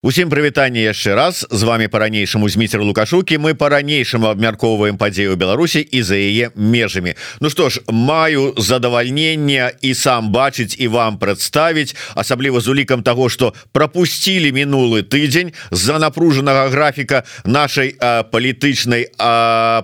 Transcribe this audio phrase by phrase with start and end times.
[0.00, 1.44] Усім прывітанне яшчэ раз.
[1.50, 3.36] З вами по-ранейшаму зміцер лукашукі.
[3.36, 7.12] Мы по-ранейшаму абмяркоўваем падзею Беларусі і за яе межамі.
[7.40, 13.28] Ну што ж маю задавальнення і сам бачыць і вам прадставіць асабліва з улікам того
[13.28, 17.92] что пропусцілі мінулы тыдзень з-за напружанага графіка нашай
[18.32, 19.12] палітычнай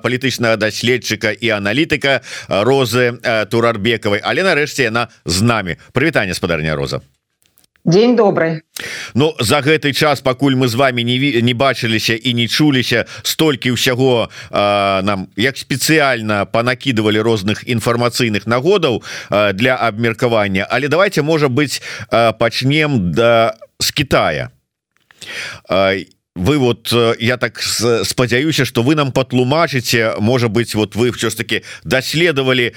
[0.01, 3.21] палітычнага даследчыка і аналітыка розы
[3.53, 5.77] турарбекавай але нарэшце яна з намі.
[5.93, 7.05] Прывітанне спадарня роза
[7.87, 8.63] день добрый
[9.15, 13.71] Ну за гэты час пакуль мы з вами не не бачыліся і не чуліся столькі
[13.71, 20.67] ўсяго нам як спецыяльна панакідывалі розных інфармацыйных нагодаў а, для абмеркавання.
[20.71, 21.81] Але давайте можа быть
[22.11, 24.51] пачнем да с Китая
[25.71, 31.35] вы вот я так спадзяюся что вы нам патлумачыце можа быть вот вы все ж
[31.37, 32.75] таки даследовали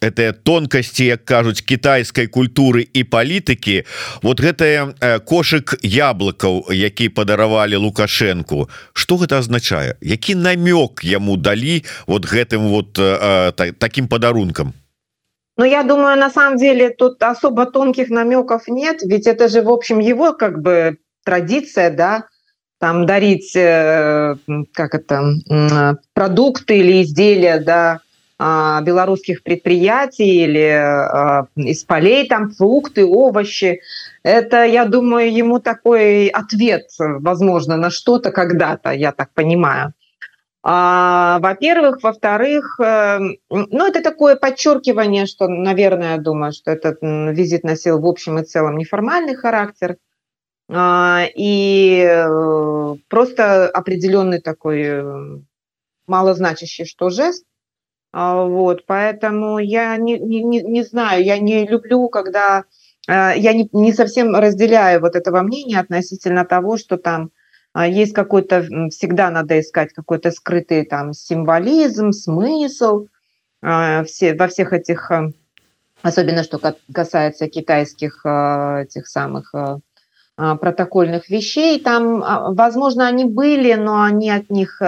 [0.00, 3.84] это тонкасці як кажуць китайской культуры і палітыкі
[4.22, 4.96] вот гэтая
[5.28, 12.94] кошык яблыкаў які падаравалі лукашенко что гэта означае які намёк яму далі вот гэтым вот
[12.94, 14.74] так, таким подарунком
[15.56, 19.68] Ну я думаю на самом деле тут особо тонких намеков нет ведь это же в
[19.68, 22.24] общем его как бы традиция да
[22.78, 24.36] там дарить э,
[24.72, 25.34] как это
[26.14, 28.00] продукты или изделия да
[28.40, 33.80] белорусских предприятий или а, из полей там фрукты овощи.
[34.22, 39.92] Это я думаю ему такой ответ возможно на что-то когда-то я так понимаю.
[40.62, 43.18] А, во-первых во-вторых э,
[43.50, 48.44] ну это такое подчеркивание что наверное я думаю что этот визит носил в общем и
[48.44, 49.96] целом неформальный характер.
[50.72, 55.42] И э, просто определенный такой
[56.06, 57.44] малозначащий что жест.
[57.44, 57.49] а,
[58.12, 62.64] вот, поэтому я не, не, не знаю, я не люблю, когда
[63.08, 67.30] а, я не, не совсем разделяю вот этого мнения относительно того, что там
[67.72, 73.06] а, есть какой-то, всегда надо искать какой-то скрытый там символизм, смысл
[74.06, 75.12] все, во всех этих,
[76.00, 76.58] особенно что
[76.94, 78.22] касается китайских
[78.88, 79.54] тех самых
[80.34, 84.80] протокольных вещей, там, возможно, они были, но они от них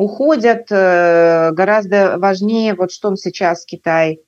[0.00, 0.66] уходят.
[0.70, 4.20] Э, гораздо важнее, вот что сейчас Китай,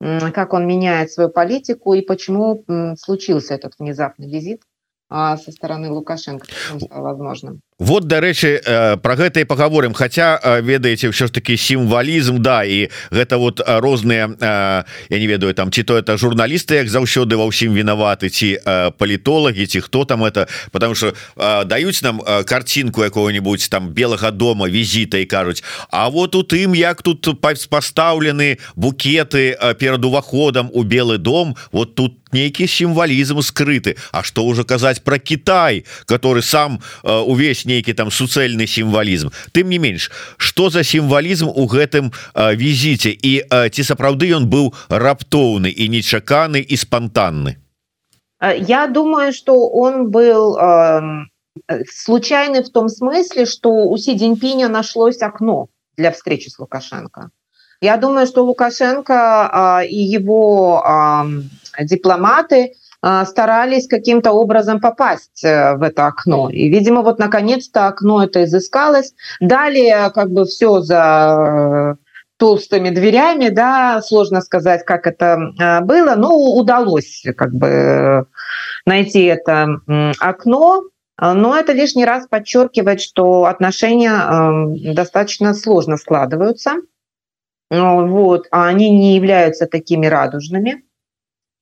[0.00, 2.64] как он меняет свою политику и почему
[2.98, 4.62] случился этот внезапный визит
[5.10, 6.46] со стороны Лукашенко
[6.90, 12.38] возможным вот дарэчы э, про гэта і поговорим хотя э, ведаеце все ж таки сімвалізм
[12.38, 14.36] да і гэта вот э, розныя
[15.08, 18.60] я не ведаю там ці то это журналісты як заўсёды ва ўсім вінаваты ці
[18.98, 20.46] палітолагі ці хто там это.
[20.70, 21.14] Потому что
[21.64, 27.02] даюць нам картинку якого-нибудь там белага дома візіта і кажуць А вот у тым як
[27.02, 33.96] тут пастаўлены букеты перад уваходам у белы дом вот тут нейкі сімвалізм скрыты.
[34.12, 39.30] А что уже казаць про Китай который сам увесь нейкі там суцэльны сімвалізм.
[39.54, 43.14] Тым не менш что за сімвалізм у гэтым візіце?
[43.14, 47.60] І ці сапраўды ён быў раптоўны і нечаканы і спонтанны
[48.40, 51.00] я думаю что он был э,
[51.88, 57.30] случайный в том смысле что у си Цзиньпиня нашлось окно для встречи с лукашенко.
[57.82, 65.74] Я думаю что лукашенко э, и его э, дипломаты а, старались каким-то образом попасть э,
[65.76, 66.50] в это окно.
[66.50, 69.14] И, видимо, вот наконец-то окно это изыскалось.
[69.40, 72.04] Далее как бы все за э,
[72.36, 78.26] толстыми дверями, да, сложно сказать, как это э, было, но удалось как бы
[78.84, 79.80] найти это
[80.20, 80.82] окно,
[81.18, 86.76] но это лишний раз подчеркивает, что отношения достаточно сложно складываются,
[87.70, 90.82] вот, а они не являются такими радужными.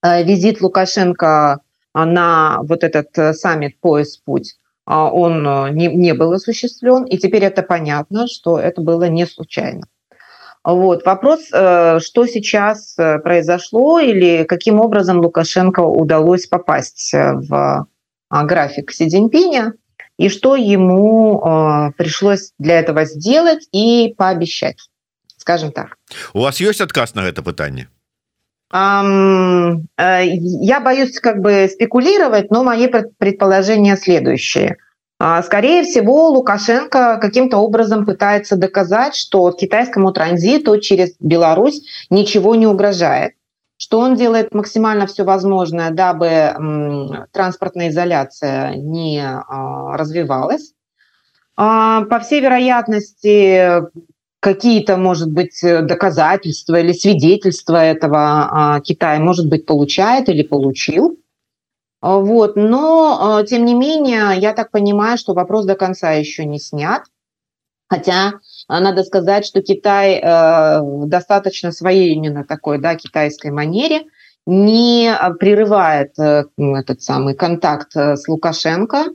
[0.02, 1.60] Э, визит Лукашенко
[1.94, 7.62] на вот этот э, саммит «Пояс-путь» он э, не, не был осуществлен, и теперь это
[7.62, 9.86] понятно, что это было не случайно.
[10.64, 11.04] Вот.
[11.04, 17.86] Вопрос, что сейчас произошло или каким образом Лукашенко удалось попасть в
[18.30, 19.74] график Си Цзиньпиня,
[20.18, 24.90] и что ему пришлось для этого сделать и пообещать,
[25.36, 25.96] скажем так.
[26.34, 27.88] У вас есть отказ на это пытание?
[28.72, 34.76] Э, я боюсь как бы спекулировать, но мои предположения следующие.
[35.20, 42.66] А, скорее всего, Лукашенко каким-то образом пытается доказать, что китайскому транзиту через Беларусь ничего не
[42.66, 43.32] угрожает
[43.78, 50.72] что он делает максимально все возможное, дабы транспортная изоляция не а, развивалась.
[51.56, 53.82] А, по всей вероятности,
[54.40, 61.18] какие-то, может быть, э, доказательства или свидетельства этого а, Китай, может быть, получает или получил.
[62.00, 62.54] Вот.
[62.54, 67.02] Но, тем не менее, я так понимаю, что вопрос до конца еще не снят.
[67.88, 68.34] Хотя
[68.68, 74.02] надо сказать, что Китай э, достаточно своей именно такой да, китайской манере
[74.46, 79.06] не прерывает э, этот самый контакт с Лукашенко,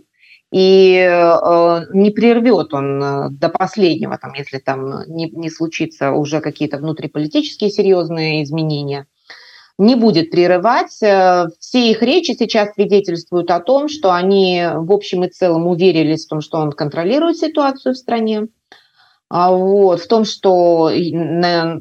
[0.54, 6.42] и э, не прервет он э, до последнего, там, если там не, не случится уже
[6.42, 9.08] какие-то внутриполитические серьезные изменения,
[9.80, 11.02] не будет прерывать.
[11.02, 16.28] Э, все их речи сейчас свидетельствуют о том, что они в общем и целом уверились
[16.28, 18.48] в том, что он контролирует ситуацию в стране,
[19.30, 20.92] а вот, в том, что,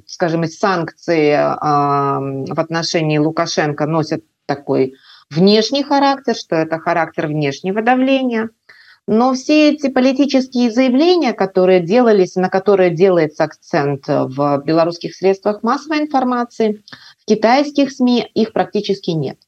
[0.07, 4.95] скажем, санкции в отношении Лукашенко носят такой
[5.29, 8.49] внешний характер, что это характер внешнего давления–
[9.09, 16.01] но все эти политические заявления, которые делались, на которые делается акцент в белорусских средствах массовой
[16.01, 16.85] информации,
[17.19, 19.39] в китайских СМИ их практически нет.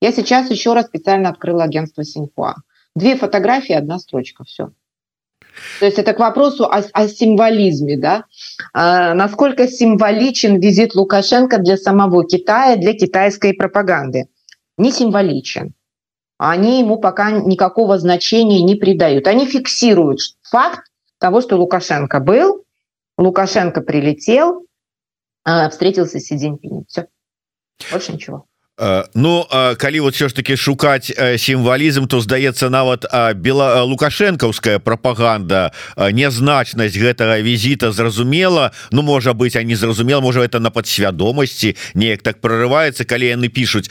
[0.00, 2.56] Я сейчас еще раз специально открыла агентство Синьхуа.
[2.96, 4.72] Две фотографии, одна строчка, все.
[5.80, 8.24] То есть это к вопросу о, о символизме, да?
[8.72, 14.28] А, насколько символичен визит Лукашенко для самого Китая, для китайской пропаганды?
[14.78, 15.74] Не символичен
[16.38, 19.26] они ему пока никакого значения не придают.
[19.26, 22.64] Они фиксируют факт того, что Лукашенко был,
[23.16, 24.66] Лукашенко прилетел,
[25.44, 26.84] а, встретился с Си Цзиньпинем.
[26.86, 27.06] Все.
[27.90, 28.46] Больше ничего.
[28.78, 29.46] Э, ну
[29.78, 33.04] калі вот все ж таки шукаць э, сімвалізм то здаецца нават
[33.36, 38.72] бела лукашэнкаўская пропаганда нязначнасць гэтага візіта зразумела.
[38.90, 43.90] Ну можа быть они зразумела можа это на подсвядомасці неяк так прорываецца калі яны пишутць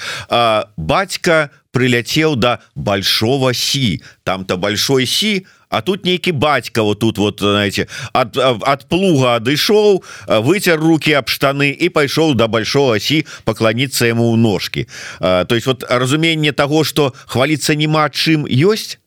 [0.77, 4.01] бацька прыляцеў до большого сі.
[4.23, 10.03] Там-то большой сі а тут нейкі бацька вот тут вот знаете от от плуга адышоў
[10.27, 14.87] выцер руки об штаны и пайшоў до большого сі поклониться ему у ножки
[15.19, 19.00] то есть вот разуменне того что хвалиться нема чым ёсць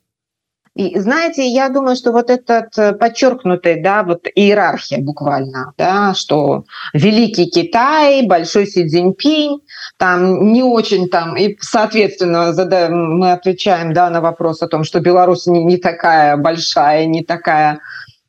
[0.74, 6.64] и знаете, я думаю, что вот этот э, подчеркнутый, да, вот иерархия буквально, да, что
[6.92, 9.60] великий Китай, большой Си Цзиньпинь,
[9.98, 14.98] там не очень там, и соответственно задаем, мы отвечаем, да, на вопрос о том, что
[14.98, 17.78] Беларусь не, не такая большая, не такая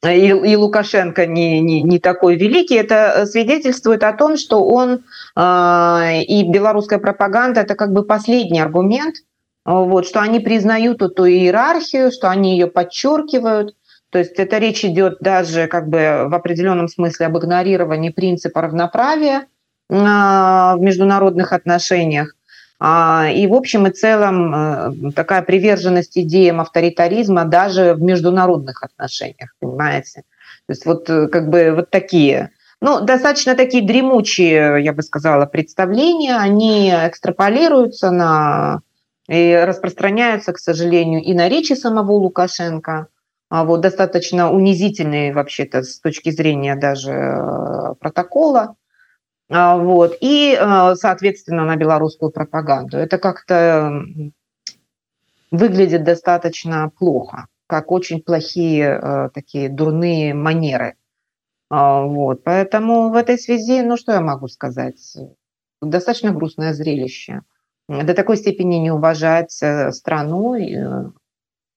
[0.04, 5.04] и, и Лукашенко не, не, не такой великий, это свидетельствует о том, что он
[5.36, 9.16] э, и белорусская пропаганда это как бы последний аргумент,
[9.66, 13.76] вот, что они признают эту иерархию, что они ее подчеркивают.
[14.12, 19.48] То есть это речь идет даже как бы в определенном смысле об игнорировании принципа равноправия
[19.90, 22.36] а, в международных отношениях.
[22.80, 29.56] А, и в общем и целом э, такая приверженность идеям авторитаризма даже в международных отношениях,
[29.60, 30.24] понимаете?
[30.68, 32.52] То есть вот э, как бы вот такие
[32.82, 38.82] ну, достаточно такие дремучие, я бы сказала, представления, они экстраполируются на
[39.27, 43.07] и распространяются, к сожалению, и на речи самого Лукашенко,
[43.50, 48.75] а вот достаточно унизительные вообще-то с точки зрения даже э, протокола,
[49.50, 52.98] а вот, и, э, соответственно, на белорусскую пропаганду.
[52.98, 54.01] Это как-то
[55.51, 60.95] выглядит достаточно плохо, как очень плохие э, такие дурные манеры.
[61.69, 65.18] А вот, поэтому в этой связи, ну что я могу сказать,
[65.81, 67.42] достаточно грустное зрелище–
[67.88, 71.12] до такой степени не уважать э, страну, э,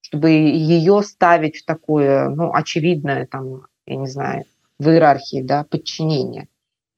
[0.01, 4.45] чтобы ее ставить в такое, ну, очевидное, там, я не знаю,
[4.79, 6.49] в иерархии, да, подчинение,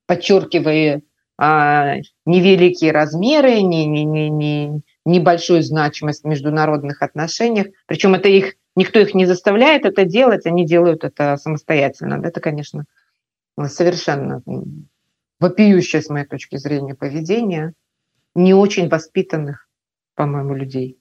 [0.06, 1.02] подчеркивая
[1.36, 7.68] а, невеликие размеры, не, не, не, не, небольшую значимость в международных отношениях.
[7.86, 12.20] Причем это их, никто их не заставляет это делать, они делают это самостоятельно.
[12.22, 12.84] Это, конечно,
[13.66, 14.42] совершенно
[15.40, 17.72] вопиющее, с моей точки зрения, поведение–
[18.34, 19.68] не очень воспитанных,
[20.14, 21.00] по-моему, людей.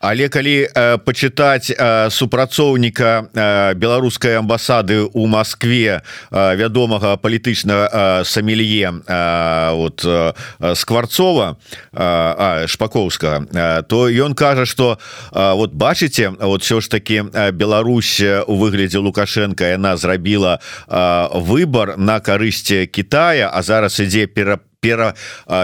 [0.00, 8.24] але калі э, пачытаць э, супрацоўніка э, беларускай амбасады у Москве э, вядомага палітычна э,
[8.24, 10.32] самелье э, вот э,
[10.74, 11.56] скварцова
[11.92, 14.98] э, шпаковска э, то ён кажа что
[15.32, 17.22] э, вот бачыце вот все ж таки
[17.52, 24.71] Беларусь у выглядзе лукашенко яна зрабіла э, выбор на карысці Китая а зараз ідзе перапа
[24.82, 25.14] пера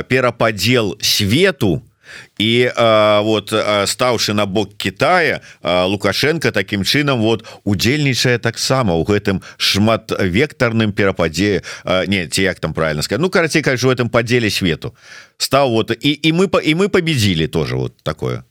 [0.09, 1.83] перападзел свету
[2.39, 3.53] і а, вот
[3.85, 11.63] стаўшы на бок Китая лукашенко таким чынам вот удзельнічае таксама у гэтым шматвектарным перападзе
[12.07, 14.95] не ці як там правильно сказать ну карацей кажу в этом падзеле свету.
[15.37, 18.45] Стаў вот і і мы по і мы победили тоже вот такое.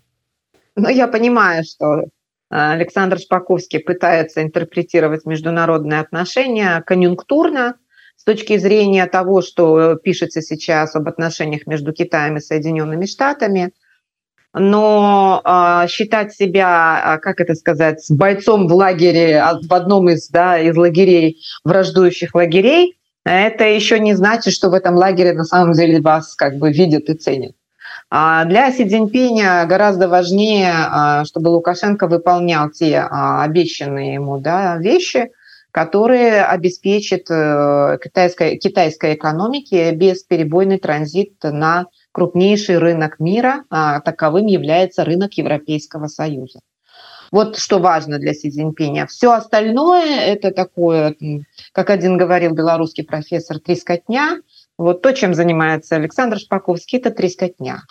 [0.75, 2.03] Ну я понимаю что
[2.49, 7.75] Александр Шпаковский пытается интерпретировать международные отношения конъюнктурно
[8.27, 13.71] точки зрения того, что пишется сейчас об отношениях между Китаем и Соединенными Штатами.
[14.53, 20.75] но э, считать себя, как это сказать, бойцом в лагере, в одном из, да, из
[20.75, 26.35] лагерей, враждующих лагерей, это еще не значит, что в этом лагере на самом деле вас
[26.35, 27.53] как бы видят и ценят.
[28.09, 34.77] А для Си Цзиньпиня гораздо важнее, а, чтобы Лукашенко выполнял те а, обещанные ему да,
[34.77, 35.29] вещи,
[35.77, 45.05] которые обеспечат э, китайской, китайской экономике бесперебойный транзит на крупнейший рынок мира, а таковым является
[45.05, 46.61] рынок Европейского Союза.
[47.31, 49.05] Вот что важно для Си Цзиньпиня.
[49.05, 51.15] Все остальное– это такое,
[51.73, 54.41] как один говорил белорусский профессор, трескотня.
[54.79, 57.83] Вот то, чем занимается Александр Шпаковский, это трескотня.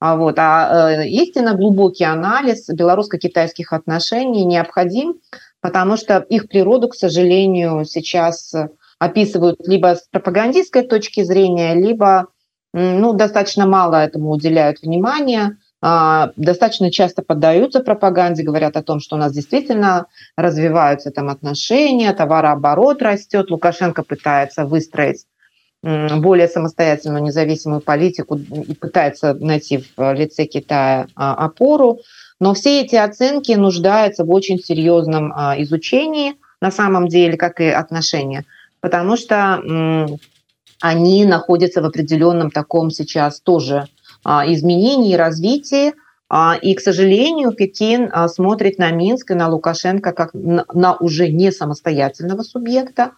[0.00, 5.14] А, вот, а э, истинно глубокий анализ белорусско-китайских отношений необходим,
[5.64, 8.54] потому что их природу, к сожалению, сейчас
[8.98, 12.26] описывают либо с пропагандистской точки зрения, либо
[12.74, 15.56] ну, достаточно мало этому уделяют внимания.
[15.80, 20.04] А, достаточно часто поддаются пропаганде, говорят о том, что у нас действительно
[20.36, 25.24] развиваются там отношения, товарооборот растет, Лукашенко пытается выстроить
[25.82, 32.00] более самостоятельную независимую политику и пытается найти в лице Китая а, опору.
[32.40, 37.66] Но все эти оценки нуждаются в очень серьезном а, изучении на самом деле, как и
[37.66, 38.44] отношения,
[38.80, 39.62] потому что
[40.80, 43.86] они находятся в определенном таком сейчас тоже
[44.24, 45.92] а, изменении развитии.
[46.28, 51.52] А, и, к сожалению, Пекин смотрит на Минск и на Лукашенко как на уже не
[51.52, 53.12] самостоятельного субъекта.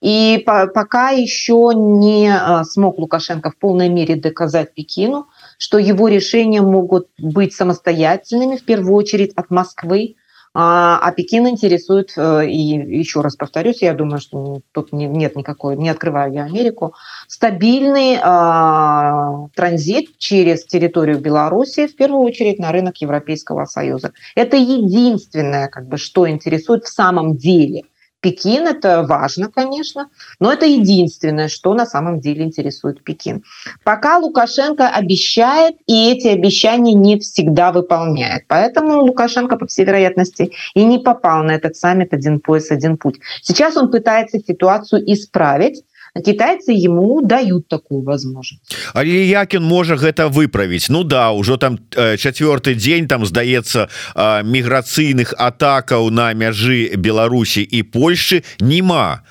[0.00, 5.26] И пока еще не смог Лукашенко в полной мере доказать Пекину,
[5.60, 10.16] что его решения могут быть самостоятельными, в первую очередь от Москвы,
[10.54, 15.76] а, а Пекин интересует, э, и еще раз повторюсь, я думаю, что тут нет никакой,
[15.76, 16.94] не открываю я Америку,
[17.28, 24.12] стабильный а, транзит через территорию Беларуси, в первую очередь на рынок Европейского Союза.
[24.34, 27.84] Это единственное, как бы, что интересует в самом деле
[28.20, 30.08] Пекин, это важно, конечно,
[30.38, 33.44] но это единственное, что на самом деле интересует Пекин.
[33.82, 38.44] Пока Лукашенко обещает, и эти обещания не всегда выполняет.
[38.46, 43.20] Поэтому Лукашенко, по всей вероятности, и не попал на этот саммит «Один пояс, один путь».
[43.42, 45.82] Сейчас он пытается ситуацию исправить,
[46.24, 48.76] китайцы ему дают такую возможность.
[48.94, 54.42] Але якін можа гэта выправіць Ну да ўжо там э, четверты дзень там здаецца э,
[54.42, 59.22] міграцыйных атакаў на мяжы Беларусі і Польши нема.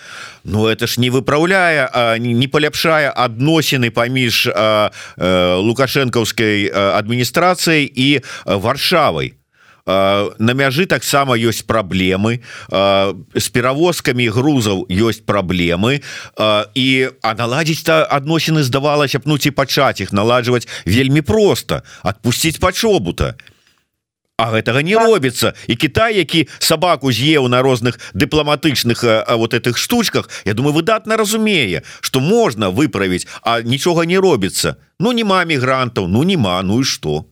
[0.44, 4.48] Ну это ж не выправляе не паляпшае адносіны паміж
[5.18, 9.39] лукашэнкаўскай адміністрацыяй і варшавай
[10.38, 12.40] на мяжы таксама ёсць праблемы.
[12.70, 16.02] З перавозкамі грузаў ёсць праблемы.
[16.76, 16.88] І
[17.22, 23.36] а наладзіць-то адносіны здавалася б ну ці пачаць іх наладжваць вельмі просто адпусціць пачобута
[24.40, 25.54] А гэтага не робіцца.
[25.68, 29.04] І Кітай які сабаку з'еў на розных дыпламатычных
[29.36, 34.76] вот этих штучках Я думаю выдатна разумее что можна выправіць а нічога не робіцца.
[35.00, 37.26] Ну няма мігрантаў ну няма ну і что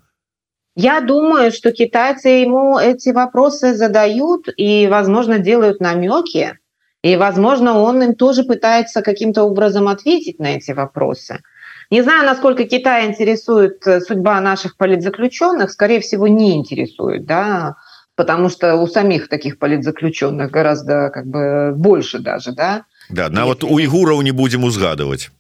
[0.80, 6.60] Я думаю, что китайцы ему эти вопросы задают и, возможно, делают намеки.
[7.02, 11.42] И, возможно, он им тоже пытается каким-то образом ответить на эти вопросы.
[11.90, 17.78] Не знаю, насколько Китай интересует э, судьба наших политзаключенных, скорее всего, не интересует, да,
[18.16, 22.84] потому что у самих таких политзаключенных гораздо как бы больше даже, да.
[23.10, 25.32] Да, на вот уйгуров не будем узгадывать.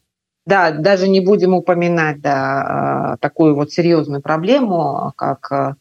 [0.47, 5.75] Да, даже не будем упоминать да, а, такую вот серьезную проблему, как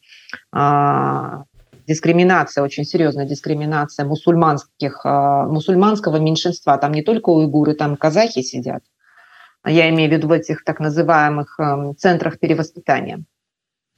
[0.50, 1.44] а,
[1.86, 6.76] дискриминация, очень серьезная дискриминация мусульманских, а, мусульманского меньшинства.
[6.78, 8.82] Там не только уйгуры, там казахи сидят.
[9.64, 11.60] Я имею в виду в этих так называемых
[11.96, 13.24] центрах перевоспитания.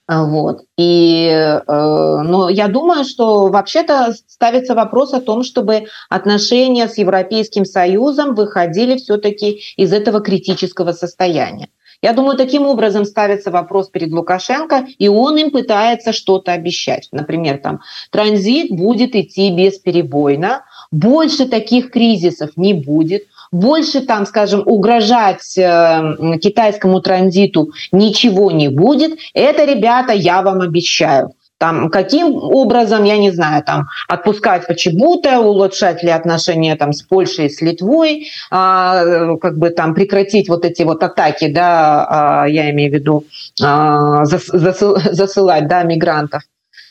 [0.08, 0.62] Вот.
[0.78, 7.66] И, э, но я думаю, что вообще-то ставится вопрос о том, чтобы отношения с Европейским
[7.66, 11.68] Союзом выходили все-таки из этого критического состояния.
[12.00, 17.08] Я думаю, таким образом ставится вопрос перед Лукашенко, и он им пытается что-то обещать.
[17.12, 25.57] Например, там транзит будет идти бесперебойно, больше таких кризисов не будет, больше там, скажем, угрожать
[25.57, 29.19] э, китайскому транзиту ничего не будет.
[29.35, 31.33] Это, ребята, я вам обещаю.
[31.59, 37.50] Там, каким образом, я не знаю, там, отпускать почему-то, улучшать ли отношения там, с Польшей,
[37.50, 42.07] с Литвой, а, как бы там прекратить вот эти вот атаки, да,
[42.43, 43.25] а, я имею в виду,
[43.61, 46.43] а, засыл, засылать, да, мигрантов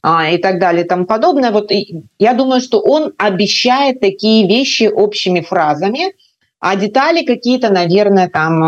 [0.04, 1.52] а, и так далее и тому подобное.
[1.52, 1.72] Вот
[2.20, 6.14] я думаю, что он обещает такие вещи общими фразами,
[6.60, 8.60] а детали какие-то, наверное, там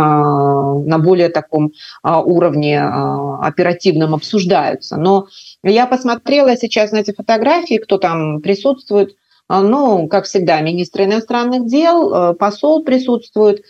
[0.86, 1.72] на более таком
[2.04, 4.98] уровне оперативном обсуждаются.
[4.98, 5.28] Но
[5.64, 9.16] я посмотрела сейчас на эти фотографии, кто там присутствует.
[9.50, 13.64] Ну, как всегда, министр иностранных дел, посол присутствует,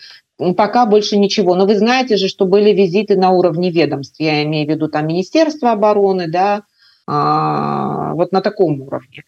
[0.57, 1.55] пока больше ничего.
[1.55, 4.19] Но вы знаете же, что были визиты на уровне ведомств.
[4.19, 6.63] Я имею в виду там Министерство обороны, да,
[7.07, 9.23] вот на таком уровне.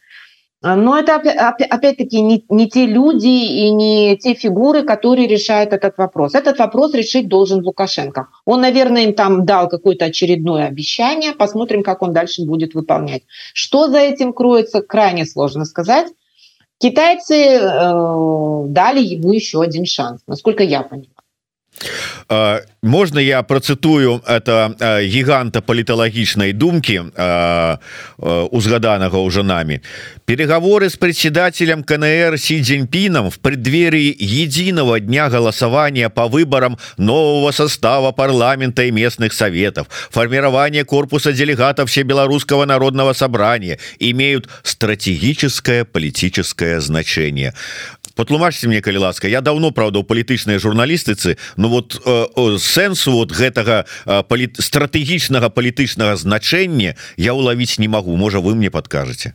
[0.64, 6.36] Но это опять-таки не, не те люди и не те фигуры, которые решают этот вопрос.
[6.36, 8.28] Этот вопрос решить должен Лукашенко.
[8.46, 11.34] Он, наверное, им там дал какое-то очередное обещание.
[11.34, 13.24] Посмотрим, как он дальше будет выполнять.
[13.54, 16.08] Что за этим кроется, крайне сложно сказать.
[16.78, 21.11] Китайцы э, дали ему еще один шанс, насколько я понимаю.
[22.82, 27.02] Можно я процитую это гиганта паліталагічнай думки
[28.18, 29.82] узгаданага уже нами
[30.26, 38.12] переговоры с председателем КНР Си Цзиньпином в преддверии единого дня голосования по выборам нового состава
[38.12, 47.54] парламента и местных советов формирование корпуса делегатов всебелорусского народного собрания имеют стратегическое политическое значение
[48.21, 53.33] патлумачьте мне калі ласка я давно правда у палітычнай журналістыцы Ну вот э, сэнсу вот
[53.33, 54.53] гэтага э, палі...
[54.59, 59.35] стратэгічнага палітычнага значэння я уловіць не могу можа вы мне подкажете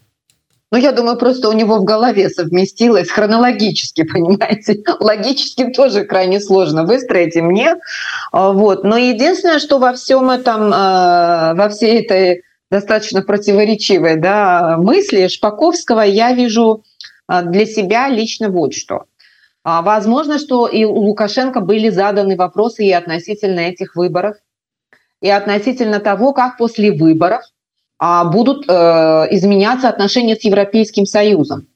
[0.74, 4.82] Ну, я думаю, просто у него в голове совместилось хронологически, понимаете?
[5.02, 7.76] Логически тоже крайне сложно выстроить и мне.
[8.32, 8.86] А, вот.
[8.86, 16.02] Но единственное, что во всем этом, э, во всей этой достаточно противоречивой да, мысли Шпаковского
[16.02, 16.95] я вижу а,
[17.29, 19.07] для себя лично вот что.
[19.69, 24.37] А, возможно, что и у Лукашенко были заданы вопросы и относительно этих выборов,
[25.21, 27.43] и относительно того, как после выборов
[27.99, 31.67] а, будут э, изменяться отношения с Европейским Союзом.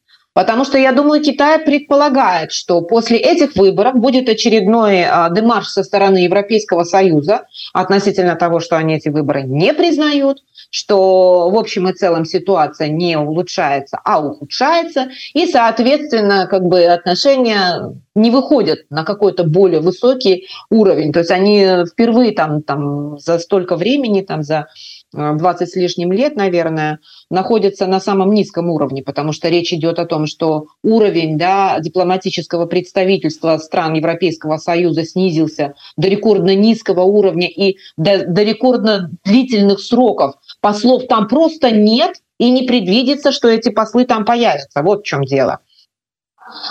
[0.41, 6.17] Потому что, я думаю, Китай предполагает, что после этих выборов будет очередной демарш со стороны
[6.17, 7.43] Европейского Союза
[7.75, 10.39] относительно того, что они эти выборы не признают,
[10.71, 17.95] что в общем и целом ситуация не улучшается, а ухудшается, и, соответственно, как бы отношения
[18.15, 21.13] не выходят на какой-то более высокий уровень.
[21.13, 24.69] То есть они впервые там, там за столько времени, там за
[25.13, 30.07] 20 с лишним лет, наверное, находятся на самом низком уровне, потому что речь идет о
[30.07, 37.77] том, что уровень да, дипломатического представительства стран Европейского Союза снизился до рекордно низкого уровня и
[37.97, 40.35] до, до рекордно длительных сроков.
[40.61, 44.83] Послов там просто нет, и не предвидится, что эти послы там появятся.
[44.83, 45.61] Вот в чем дело.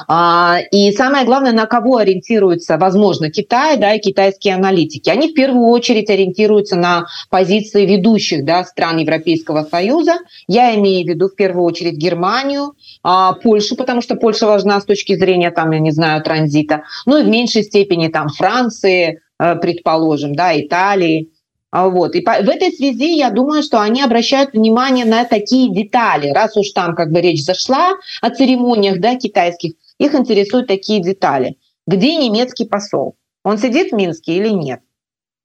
[0.08, 5.10] А, и самое главное, на кого ориентируется, возможно, Китай да, и китайские аналитики.
[5.10, 10.20] Они в первую очередь ориентируются на позиции ведущих да, стран Европейского Союза.
[10.48, 14.86] Я имею в виду в первую очередь Германию, а, Польшу, потому что Польша важна с
[14.86, 16.84] точки зрения, там, я не знаю, транзита.
[17.06, 21.30] Ну и в меньшей степени там Франции, э, предположим, да, Италии.
[21.72, 22.16] А, вот.
[22.16, 26.30] И по, в этой связи я думаю, что они обращают внимание на такие детали.
[26.32, 31.58] Раз уж там как бы речь зашла о церемониях да, китайских, их интересуют такие детали.
[31.86, 33.16] Где немецкий посол?
[33.44, 34.82] Он сидит в Минске или нет?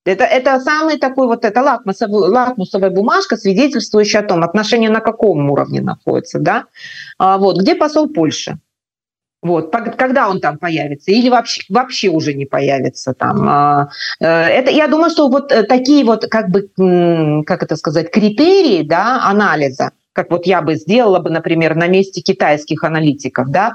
[0.05, 5.51] Это, это самый такой вот, это лакмусовая, лакмусовая бумажка, свидетельствующая о том, отношения на каком
[5.51, 6.39] уровне находятся.
[6.39, 6.65] Да?
[7.19, 7.59] А, вот.
[7.59, 8.59] Где посол Польши?
[9.45, 13.47] Вот, когда он там появится, или вообще, вообще уже не появится там.
[13.47, 18.11] А, э, это, я думаю, что вот э, такие вот, как бы, как это сказать,
[18.11, 23.75] критерии да, анализа, как вот я бы сделала бы, например, на месте китайских аналитиков, да,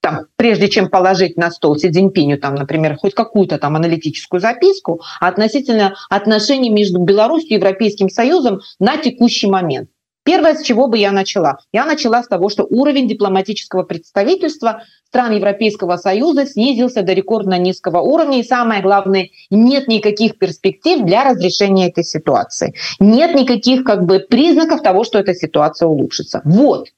[0.00, 5.00] там, прежде чем положить на стол Си Цзиньпиню, там, например, хоть какую-то там аналитическую записку
[5.20, 9.88] относительно отношений между Беларусью и Европейским Союзом на текущий момент.
[10.24, 11.58] Первое, с чего бы я начала?
[11.70, 18.00] Я начала с того, что уровень дипломатического представительства стран Европейского Союза снизился до рекордно низкого
[18.00, 18.40] уровня.
[18.40, 22.74] И самое главное, нет никаких перспектив для разрешения этой ситуации.
[22.98, 26.40] Нет никаких как бы, признаков того, что эта ситуация улучшится.
[26.44, 26.88] Вот.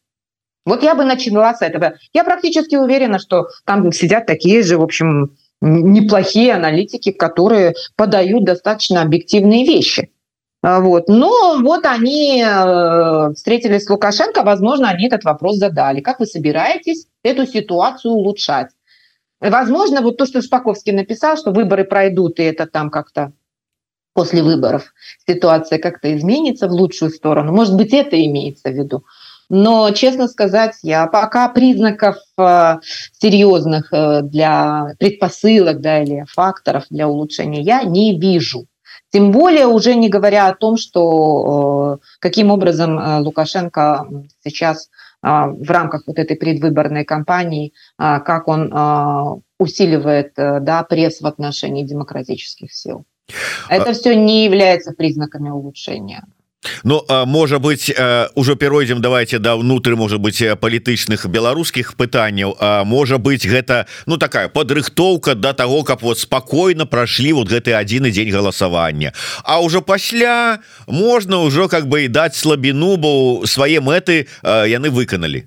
[0.64, 1.94] Вот я бы начала с этого.
[2.12, 9.02] Я практически уверена, что там сидят такие же, в общем, неплохие аналитики, которые подают достаточно
[9.02, 10.10] объективные вещи.
[10.68, 11.06] А, вот.
[11.06, 16.00] Но вот они э, встретились с Лукашенко, возможно, они этот вопрос задали.
[16.00, 18.70] Как вы собираетесь эту ситуацию улучшать?
[19.38, 23.30] Возможно, вот то, что Шпаковский написал, что выборы пройдут, и это там как-то
[24.12, 24.92] после выборов
[25.24, 27.52] ситуация как-то изменится в лучшую сторону.
[27.52, 29.04] Может быть, это имеется в виду.
[29.48, 32.78] Но, честно сказать, я пока признаков э,
[33.12, 38.66] серьезных э, для предпосылок да, или факторов для улучшения я не вижу.
[39.10, 44.06] Тем более уже не говоря о том, что э, каким образом э, Лукашенко
[44.44, 44.88] сейчас
[45.22, 52.72] э, в рамках вот этой предвыборной кампании, как он усиливает да, пресс в отношении демократических
[52.72, 53.04] сил.
[53.68, 53.92] Это а...
[53.94, 56.24] все не является признаками улучшения.
[56.84, 57.94] Ну можа быть
[58.34, 64.48] ужо перайдзем давайте да ўнутры можа быть палітычных беларускіх пытанняў можа быть гэта ну такая
[64.48, 69.12] падрыхтоўка до да того каб вот спокойно прошли вот гэты адзін дзень галасавання
[69.44, 75.46] А ўжо пасля можна ўжо как бы і даць слабіну бо свае мэты яны выканалі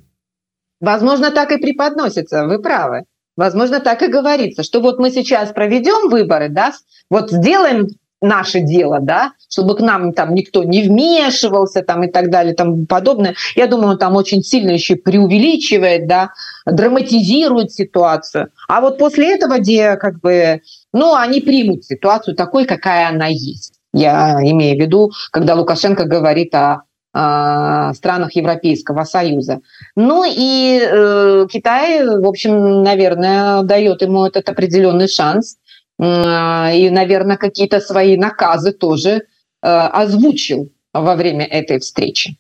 [0.82, 3.04] Возможно так и преподносится вы правы.
[3.36, 6.74] Возможно так и говорится что вот мы сейчас проведем выборы да
[7.10, 7.88] вот сделаем
[8.22, 12.86] наше дело, да, чтобы к нам там никто не вмешивался там и так далее, там
[12.86, 13.36] подобное.
[13.56, 16.32] Я думаю, он там очень сильно еще преувеличивает, да,
[16.66, 18.50] драматизирует ситуацию.
[18.68, 20.62] А вот после этого, где как бы,
[20.94, 23.74] ну, они примут ситуацию такой, какая она есть.
[23.94, 29.62] Я имею в виду, когда Лукашенко говорит о странах Европейского Союза.
[29.96, 35.58] Ну и э, Китай, в общем, наверное, дает ему этот определенный шанс
[36.00, 39.22] и, наверное, какие-то свои наказы тоже э,
[39.62, 42.38] озвучил во время этой встречи.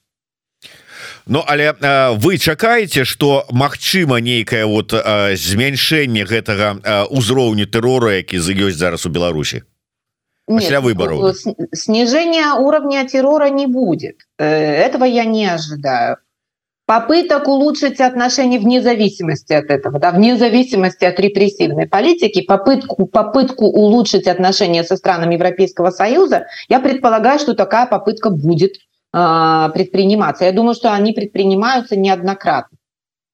[1.25, 8.17] Ну але э, вы чакаеце что Мачыма нейкае вот э, змяншэнне гэтага э, узроўню тэрора
[8.17, 9.63] які за ёсць зараз у Беларусі?
[10.47, 11.35] Для выборов
[11.73, 14.25] снижение уровня террора не будет.
[14.39, 16.17] Этого я не ожидаю
[16.89, 23.65] попыток улучшить отношения вне зависимости от этого, да, вне зависимости от репрессивной политики, попытку, попытку
[23.65, 28.77] улучшить отношения со странами Европейского Союза, я предполагаю, что такая попытка будет
[29.13, 30.45] э, предприниматься.
[30.45, 32.75] Я думаю, что они предпринимаются неоднократно.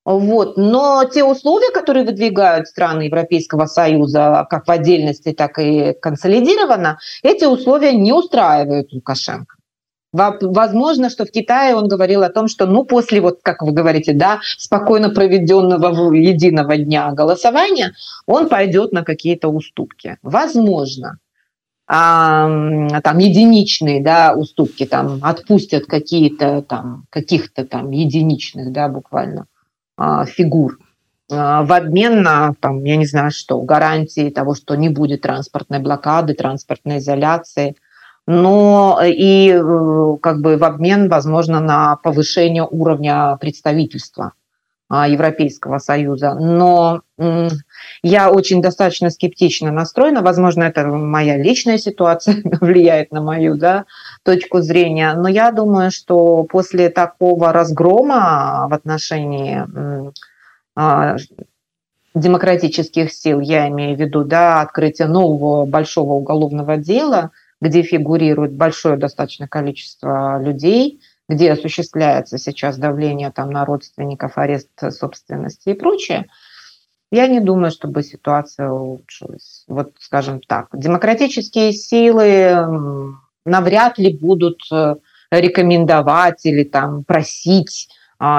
[0.03, 0.57] Вот.
[0.57, 7.45] Но те условия, которые выдвигают страны Европейского Союза, как в отдельности, так и консолидированно, эти
[7.45, 9.54] условия не устраивают Лукашенко.
[10.15, 14.13] Возможно, что в Китае он говорил о том, что, ну, после, вот, как вы говорите,
[14.13, 17.93] да, спокойно проведенного единого дня голосования,
[18.25, 20.17] он пойдет на какие-то уступки.
[20.21, 21.17] Возможно.
[21.87, 22.47] А,
[23.01, 29.45] там единичные, да, уступки, там отпустят какие-то там, каких-то там единичных, да, буквально
[29.97, 30.79] а, фигур
[31.29, 35.79] а, в обмен на, там, я не знаю что, гарантии того, что не будет транспортной
[35.79, 37.75] блокады, транспортной изоляции–
[38.27, 44.33] но э, и э, как бы в обмен, возможно, на повышение уровня представительства
[44.89, 46.33] а, Европейского Союза.
[46.33, 47.01] Но
[48.03, 50.21] я очень достаточно скептично настроена.
[50.21, 53.85] Возможно, это моя личная ситуация влияет на мою да,
[54.23, 55.13] точку зрения.
[55.13, 59.63] Но я думаю, что после такого разгрома в отношении
[60.75, 61.17] а,
[62.15, 67.29] демократических сил, я имею в виду да, открытие нового большого уголовного дела–
[67.65, 75.69] где фигурирует большое достаточно количество людей, где осуществляется сейчас давление там, на родственников, арест собственности
[75.69, 76.27] и прочее,
[77.11, 79.63] я не думаю, чтобы ситуация улучшилась.
[79.67, 84.95] Вот скажем так, демократические силы навряд ли будут э,
[85.31, 87.89] рекомендовать или там просить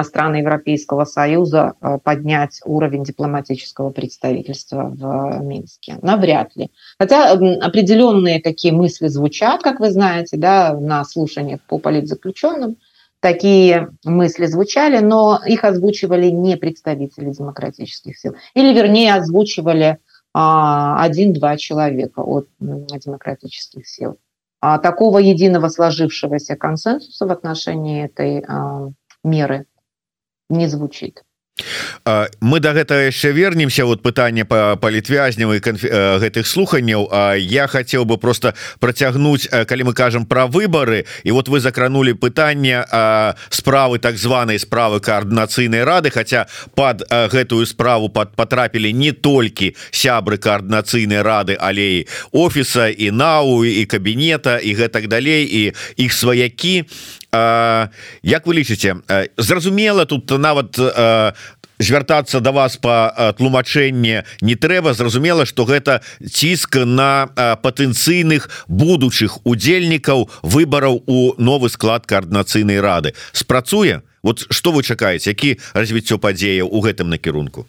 [0.04, 5.98] страны Европейского Союза а, поднять уровень дипломатического представительства в Минске.
[6.02, 6.70] Навряд ли.
[6.98, 12.76] Хотя определенные такие мысли звучат, как вы знаете, да, на слушаниях по политзаключенным.
[13.20, 18.34] Такие мысли звучали, но их озвучивали не представители демократических сил.
[18.54, 19.98] Или, вернее, озвучивали
[20.32, 24.18] а, один-два человека от демократических сил.
[24.60, 28.42] Такого единого сложившегося консенсуса в отношении этой
[29.26, 29.66] меры
[30.48, 31.26] не звучит.
[32.40, 37.08] Мы до да гэта яшчэ вернемся вот пытанне по палітвязневай гэтых слуханняў.
[37.10, 42.12] А я хотел бы просто процягнуть калі мы кажам про выборы і вот вы закранули
[42.12, 42.84] пытанне
[43.48, 50.36] справы так званой справы коорднацыйнай рады хотя под гэтую справу под потрапілі не толькі сябры
[50.36, 56.84] коорднацыйнай рады алеі офіса і нау і кабінета і гэтак далей і іх сваякі
[58.22, 58.96] Як вы лічыце
[59.36, 60.78] зразумела тут нават
[61.78, 67.28] звяртацца до вас по тлумачэнне не трэба зразумела что гэта ціск на
[67.62, 73.14] патэнцыйных будучых удзельнікаў выбараў у новы склад коорднацыйнай рады.
[73.32, 74.02] Спрацуе?
[74.22, 75.30] Вот что вы чакаеце?
[75.30, 77.66] Які развіццё падзеяў у гэтым накірунку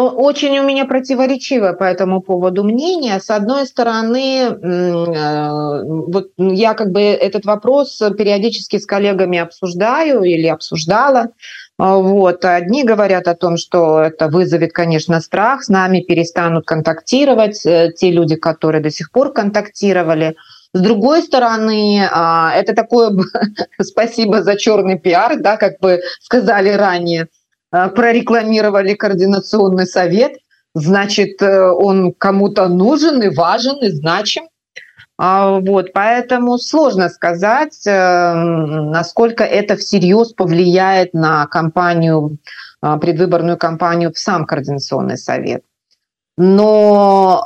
[0.00, 3.18] Очень у меня противоречивое по этому поводу мнение.
[3.18, 10.46] С одной стороны, э, вот я как бы этот вопрос периодически с коллегами обсуждаю или
[10.46, 11.30] обсуждала.
[11.78, 12.44] Вот.
[12.44, 18.12] Одни говорят о том, что это вызовет, конечно, страх, с нами перестанут контактировать э, те
[18.12, 20.36] люди, которые до сих пор контактировали.
[20.72, 23.10] С другой стороны, а, это такое
[23.82, 27.26] спасибо за черный пиар, да, как бы сказали ранее–
[27.70, 30.38] прорекламировали координационный совет,
[30.74, 34.44] значит, э, он кому-то нужен и важен, и значим.
[35.20, 42.38] Вот, поэтому сложно сказать, насколько это всерьез повлияет на кампанию,
[42.80, 45.64] предвыборную кампанию в сам Координационный совет.
[46.36, 47.42] Но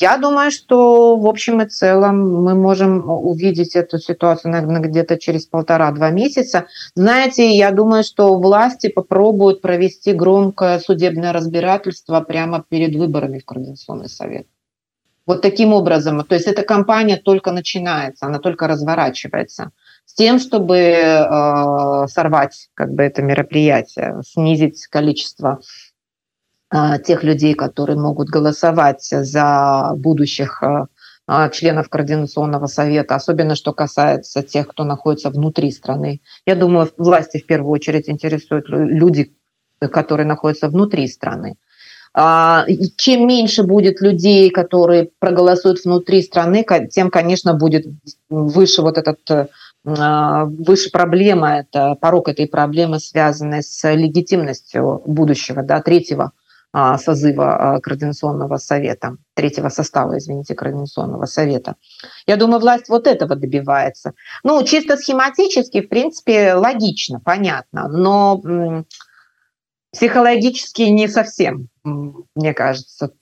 [0.00, 5.46] я думаю, что в общем и целом мы можем увидеть эту ситуацию, наверное, где-то через
[5.46, 6.66] полтора-два месяца.
[6.94, 14.08] Знаете, я думаю, что власти попробуют провести громкое судебное разбирательство прямо перед выборами в Координационный
[14.08, 14.46] совет.
[15.26, 16.24] Вот таким образом.
[16.24, 19.72] То есть эта кампания только начинается, она только разворачивается
[20.06, 25.60] с тем, чтобы э, сорвать как бы это мероприятие, снизить количество
[27.04, 30.86] тех людей, которые могут голосовать за будущих а,
[31.26, 36.20] а, членов Координационного совета, особенно что касается тех, кто находится внутри страны.
[36.46, 39.32] Я думаю, власти в первую очередь интересуют люди,
[39.80, 41.56] которые находятся внутри страны.
[42.14, 47.86] Чем меньше будет людей, которые проголосуют внутри страны, тем, конечно, будет
[48.28, 49.46] выше вот этот э,
[49.84, 56.47] выше проблема, это порог этой проблемы, связанной с легитимностью будущего, да, третьего а,
[56.98, 61.76] созыва а, Координационного совета, третьего состава, извините, Координационного совета.
[62.26, 64.12] Я думаю, власть вот этого добивается.
[64.44, 68.84] Ну, чисто схематически, в принципе, логично, понятно, но
[69.92, 73.12] психологически не совсем, мне кажется,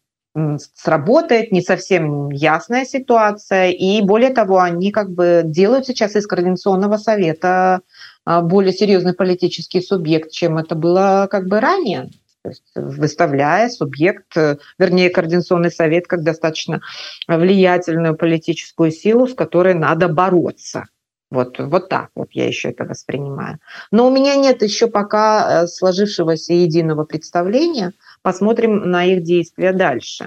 [0.75, 6.99] сработает, не совсем ясная ситуация, и более того, они как бы делают сейчас из Координационного
[6.99, 7.81] совета
[8.27, 12.11] а, более серьезный политический субъект, чем это было как бы ранее
[12.47, 16.81] то есть выставляя субъект, э, вернее, Координационный совет как достаточно
[17.27, 20.85] влиятельную политическую силу, с которой надо бороться.
[21.29, 23.59] Вот, вот так вот я еще это воспринимаю.
[23.91, 27.95] Но у меня нет еще пока э, сложившегося единого представления.
[28.23, 30.27] Посмотрим на их действия дальше.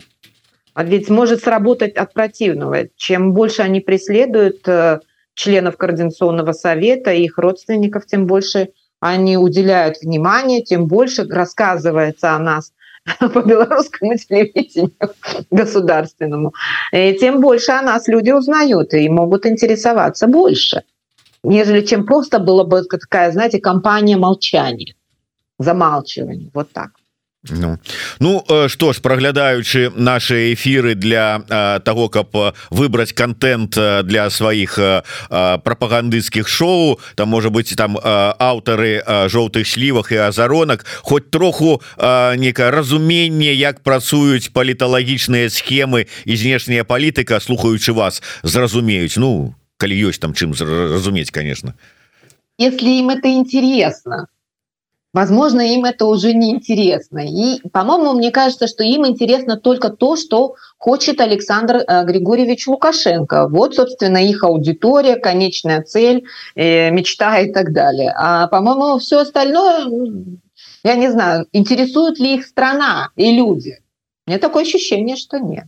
[0.73, 2.89] А ведь может сработать от противного.
[2.97, 4.99] Чем больше они преследуют э,
[5.35, 12.39] членов Координационного совета и их родственников, тем больше они уделяют внимание, тем больше рассказывается о
[12.39, 12.73] нас
[13.19, 14.91] по белорусскому телевидению
[15.51, 16.53] государственному,
[16.91, 20.83] и тем больше о нас люди узнают и могут интересоваться больше,
[21.43, 24.95] нежели чем просто было бы такая, знаете, компания молчания,
[25.57, 26.91] замалчивания, вот так.
[27.47, 27.77] Ну.
[28.19, 32.35] Ну что ж праглядаючы наши эфиры для а, того каб
[32.69, 34.75] выбраць контент для сваіх
[35.29, 38.99] прапагандысцкіх шоу там может быть там аўтары
[39.31, 47.39] жоўтых слівах і азаронак хоть троху некае разуменне як працуюць паліталагічныя схемы і знешняя палітыка
[47.39, 49.15] слухаючы вас зразумеюць.
[49.15, 51.73] Ну калі ёсць там чым разумець конечно.
[52.57, 54.27] Если им это интересно
[55.11, 57.19] Возможно, им это уже не интересно.
[57.19, 63.47] И, по-моему, мне кажется, что им интересно только то, что хочет Александр э, Григорьевич Лукашенко.
[63.47, 68.13] Вот, собственно, их аудитория, конечная цель, э, мечта и так далее.
[68.15, 69.87] А, по-моему, все остальное,
[70.83, 73.79] я не знаю, интересует ли их страна и люди.
[74.27, 75.65] У меня такое ощущение, что нет.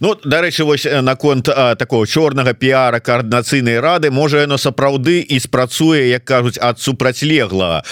[0.00, 6.22] Ну дарэчы вось наконт такого чорнага піара коаардынацыйнай рады можа яно сапраўды і спрацуе як
[6.24, 7.82] кажуць ад супрацьлегла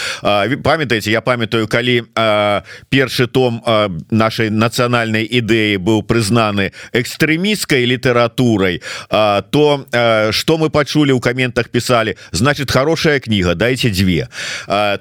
[0.63, 8.79] памятаеце я памятаю калі а, першы том а, нашай нацыянальнай ідэі быў прызнаны экстрэміскай літаратурай
[9.11, 9.83] а, то
[10.31, 14.29] что мы пачулі ў каментах писали значит хорошая кніга дайте дзве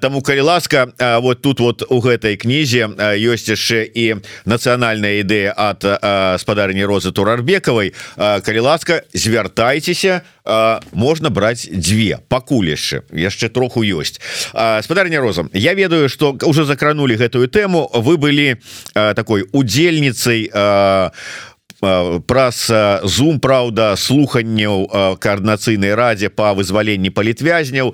[0.02, 0.90] Таму калі ласка
[1.22, 2.90] вот тут вот у гэтай кнізе
[3.22, 4.18] ёсць яшчэ і
[4.50, 5.86] нацыянальная ідэя от
[6.42, 10.22] спад гаспадарні розы турарбекавай калі ласка звяртайцеся
[10.96, 13.04] можна браць дзве пакулішчы.
[13.12, 14.24] Яшчэ троху ёсць.
[14.56, 17.92] Спадарня розам Я ведаю что уже закранули гэтую тэму.
[17.92, 18.56] Вы былі
[18.94, 21.55] такой удзельніцай у
[22.28, 22.72] праз
[23.04, 24.88] зум Праўда слуханняў
[25.20, 27.94] коаардынацыйнай радзе по вызваленні палітвязняў.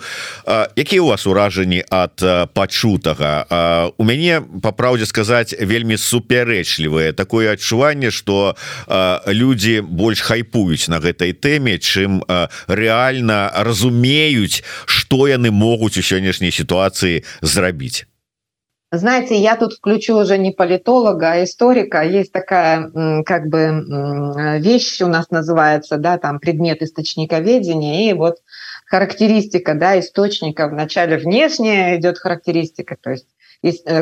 [0.75, 2.21] Якія у вас уражанні ад
[2.53, 3.91] пачутага?
[3.97, 8.55] У мяне по праўдзе сказаць вельмі супярэчлівыя такое адчуванне что
[9.27, 12.23] людзі больш хайпуюць на гэтай тэме чым
[12.67, 18.10] рэальна разумеюць что яны могуць у сённяшняй сітуацыі зрабіць
[18.93, 22.01] Знаете, я тут включу уже не политолога, а историка.
[22.03, 22.91] Есть такая
[23.23, 28.09] как бы вещь у нас называется, да, там предмет источниковедения.
[28.11, 28.39] И вот
[28.85, 30.67] характеристика, да, источника.
[30.67, 33.27] Вначале внешняя идет характеристика, то есть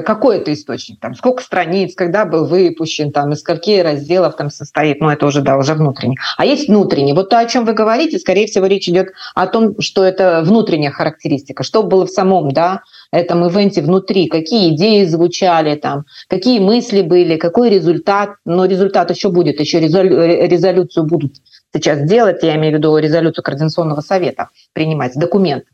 [0.06, 5.02] какой это источник, там, сколько страниц, когда был выпущен, там, из скольки разделов там состоит,
[5.02, 6.18] ну, это уже, да, уже внутренний.
[6.38, 7.14] А есть внутренний.
[7.14, 10.92] Вот то, о чем вы говорите, скорее всего, речь идет о том, что это внутренняя
[10.92, 17.02] характеристика, что было в самом, да, этом ивенте внутри, какие идеи звучали там, какие мысли
[17.02, 21.36] были, какой результат, но результат еще будет, еще резолюцию будут
[21.74, 25.66] сейчас делать, я имею в виду резолюцию Координационного совета принимать, документ,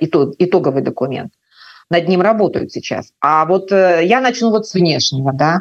[0.00, 1.32] итоговый документ
[1.90, 3.12] над ним работают сейчас.
[3.20, 5.60] А вот э, я начну вот с внешнего, да.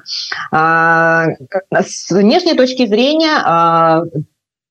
[0.52, 1.28] А,
[1.72, 4.04] с внешней точки зрения а,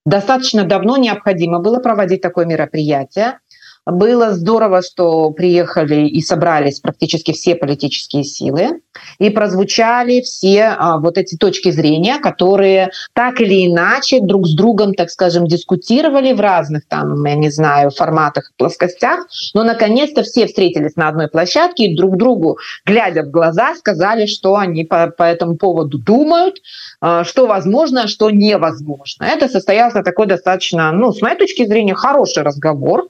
[0.05, 3.39] достаточно давно необходимо было проводить такое мероприятие.
[3.85, 8.79] Было здорово, что приехали и собрались практически все политические силы,
[9.19, 14.93] и прозвучали все а, вот эти точки зрения, которые так или иначе друг с другом,
[14.93, 20.95] так скажем, дискутировали в разных там, я не знаю, форматах, плоскостях, но наконец-то все встретились
[20.95, 25.57] на одной площадке и друг другу, глядя в глаза, сказали, что они по, по этому
[25.57, 26.55] поводу думают,
[27.01, 29.25] а, что возможно, а что невозможно.
[29.25, 33.09] Это состоялся такой достаточно, ну, с моей точки зрения, хороший разговор,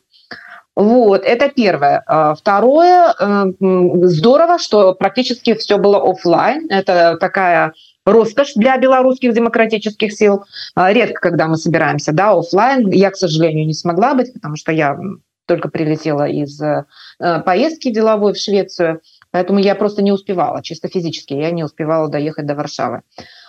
[0.75, 2.03] вот, это первое.
[2.07, 3.45] А, второе, э,
[4.07, 6.67] здорово, что практически все было офлайн.
[6.69, 7.73] Это такая
[8.05, 10.45] роскошь для белорусских демократических сил.
[10.73, 12.89] А, редко, когда мы собираемся, да, офлайн.
[12.89, 14.97] Я, к сожалению, не смогла быть, потому что я
[15.45, 16.85] только прилетела из э,
[17.45, 22.45] поездки деловой в Швецию, поэтому я просто не успевала, чисто физически, я не успевала доехать
[22.45, 23.01] до Варшавы.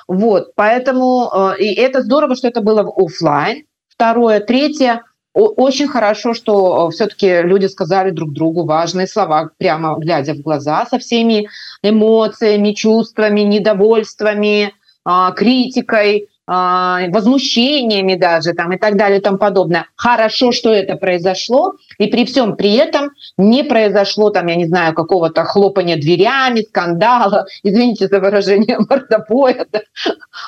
[0.08, 3.64] Вот, поэтому, э, и это здорово, что это было в офлайн.
[3.88, 4.40] Второе.
[4.40, 5.02] Третье–
[5.34, 10.86] очень хорошо, что э, все-таки люди сказали друг другу важные слова, прямо глядя в глаза,
[10.86, 11.48] со всеми
[11.82, 14.72] эмоциями, чувствами, недовольствами,
[15.04, 19.86] а, критикой, а, возмущениями даже там и так далее и тому подобное.
[19.96, 24.94] Хорошо, что это произошло, и при всем при этом не произошло там, я не знаю,
[24.94, 29.66] какого-то хлопания дверями, скандала, извините за выражение мордобоя.
[29.72, 29.80] Да.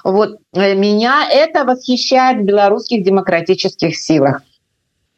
[0.05, 4.42] Вот э, меня это восхищает в белорусских демократических силах.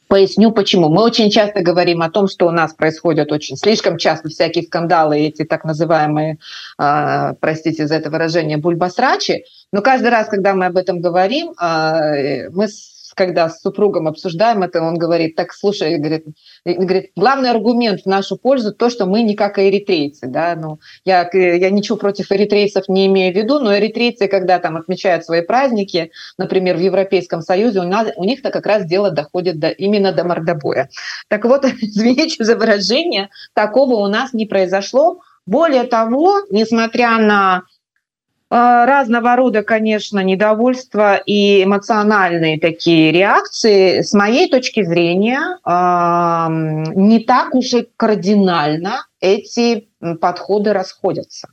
[0.09, 0.89] Поясню почему.
[0.89, 5.19] Мы очень часто говорим о том, что у нас происходят очень слишком часто всякие скандалы,
[5.19, 6.39] эти так называемые,
[6.79, 9.45] э, простите за это выражение, бульбасрачи.
[9.71, 12.69] Но каждый раз, когда мы об этом говорим, э, мы
[13.19, 16.25] когда с супругом обсуждаем это, он говорит, так, слушай, говорит,
[16.65, 21.29] говорит, главный аргумент в нашу пользу то, что мы не как эритрейцы, да, ну, я,
[21.33, 26.13] я ничего против эритрейцев не имею в виду, но эритрейцы, когда там отмечают свои праздники,
[26.39, 30.25] например, в Европейском Союзе, у, нас, у них-то как раз дело доходит до, именно до
[30.25, 30.89] мордобоя.
[31.27, 35.21] Так вот, извините за выражение, такого у нас не произошло.
[35.45, 37.65] Более того, несмотря на
[38.51, 45.59] разного рода, конечно, недовольство и эмоциональные такие реакции, с моей точки зрения,
[46.95, 49.89] не так уж и кардинально эти
[50.21, 51.49] подходы расходятся.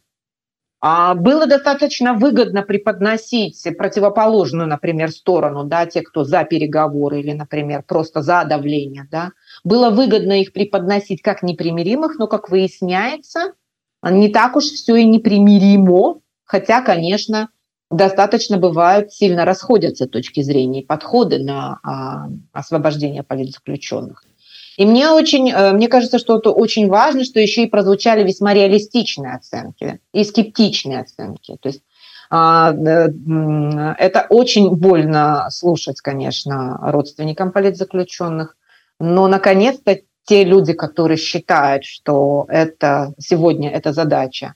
[0.87, 7.83] А было достаточно выгодно преподносить противоположную, например, сторону, да, те, кто за переговоры или, например,
[7.87, 9.31] просто за давление, да,
[9.63, 13.53] было выгодно их преподносить как непримиримых, но, как выясняется,
[14.03, 17.49] не так уж все и непримиримо, Хотя, конечно,
[17.89, 24.23] достаточно бывают, сильно расходятся точки зрения и подходы на а, освобождение политзаключенных.
[24.77, 28.53] И мне очень, э, мне кажется, что это очень важно, что еще и прозвучали весьма
[28.53, 31.57] реалистичные оценки и скептичные оценки.
[31.61, 31.81] То есть
[32.29, 32.73] а,
[33.97, 38.57] это очень больно слушать, конечно, родственникам политзаключенных,
[38.99, 44.55] но наконец-то те люди, которые считают, что это сегодня эта задача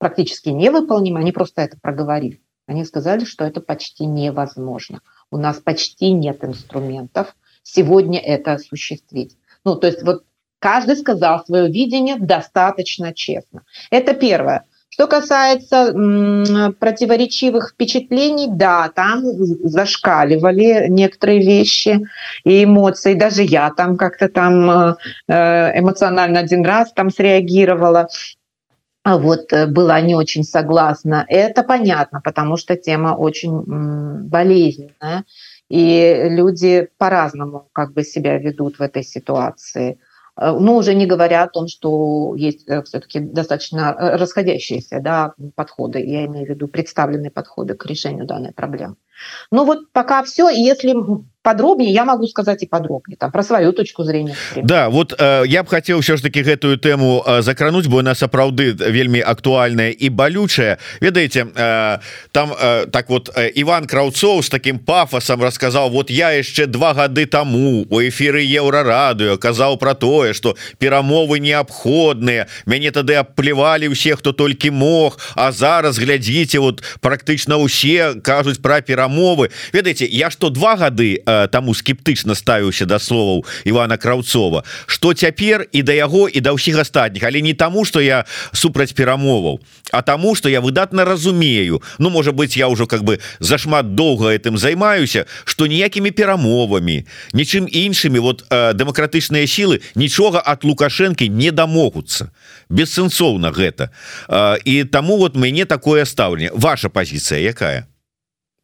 [0.00, 2.40] практически невыполнимо, они просто это проговорили.
[2.66, 5.02] Они сказали, что это почти невозможно.
[5.30, 9.36] У нас почти нет инструментов сегодня это осуществить.
[9.64, 10.24] Ну, то есть вот
[10.58, 13.62] каждый сказал свое видение достаточно честно.
[13.90, 14.64] Это первое.
[14.88, 22.00] Что касается м, противоречивых впечатлений, да, там зашкаливали некоторые вещи
[22.44, 23.14] и эмоции.
[23.14, 24.94] Даже я там как-то там э,
[25.28, 28.08] э, эмоционально один раз там среагировала.
[29.02, 31.24] А вот э, была не очень согласна.
[31.28, 35.24] Это понятно, потому что тема очень болезненная,
[35.68, 39.98] и люди по-разному как бы себя ведут в этой ситуации.
[40.36, 46.00] Э, ну, уже не говоря о том, что есть э, все-таки достаточно расходящиеся да, подходы,
[46.00, 48.96] я имею в виду представленные подходы к решению данной проблемы.
[49.50, 50.50] Ну вот пока все.
[50.50, 50.94] Если
[51.42, 55.62] подробнее я могу сказать и подробнее там про свою точку зрения да вот э, я
[55.62, 60.08] бы хотел все ж таки гэтую тему э, закрануть бо на сапраўды вельмі актуальная и
[60.08, 61.98] болючая ведаете э,
[62.32, 66.94] там э, так вот э, Иван краўцоў с таким пафосом рассказал вот я яшчэ два
[66.94, 74.16] гады тому у эфиры еўрарадыо казаў про тое что перамовы неабходныя мяне тады аплевалі усе
[74.16, 75.18] хто толькі мог.
[75.34, 81.29] А зараз глядзіце вот практычна усе кажуць про перамовы ведаете я что два гады э,
[81.50, 84.64] таму скептычна ставіўся да словаў Ивана краўцова.
[84.86, 87.22] Что цяпер і да яго і да ўсіх астатніх.
[87.22, 89.60] Але не таму что я супраць перамоваў
[89.92, 91.82] а таму что я выдатна разумею.
[91.98, 97.66] Ну можа быть я ўжо как бы зашмат доўга этим займаюся что ніякімі перамовамі нічым
[97.70, 102.30] іншымі вот э, дэмакратычныя сілы нічога от лукашэнкі не дамогуцца.
[102.68, 103.90] Бессэнсоўна гэта.
[104.28, 106.50] Э, і таму вот мяне такое стаўленне.
[106.54, 107.86] Ваша позиция якая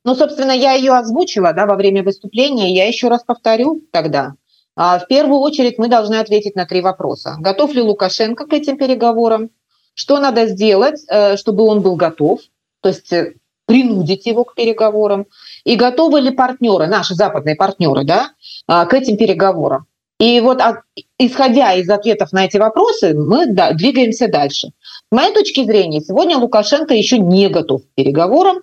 [0.07, 2.73] Ну, собственно, я ее озвучила да, во время выступления.
[2.73, 4.35] Я еще раз повторю тогда.
[4.77, 7.35] А, в первую очередь мы должны ответить на три вопроса.
[7.41, 9.51] Готов ли Лукашенко к этим переговорам?
[9.95, 12.39] Что надо сделать, э, чтобы он был готов?
[12.83, 13.35] То есть э,
[13.67, 15.27] принудить его к переговорам.
[15.65, 18.31] И готовы ли партнеры, наши западные партнеры, да,
[18.69, 19.87] а, к этим переговорам?
[20.21, 20.63] И вот
[21.19, 24.69] исходя из ответов на эти вопросы, мы двигаемся дальше.
[24.69, 28.59] С моей точки зрения, сегодня Лукашенко еще не готов к переговорам.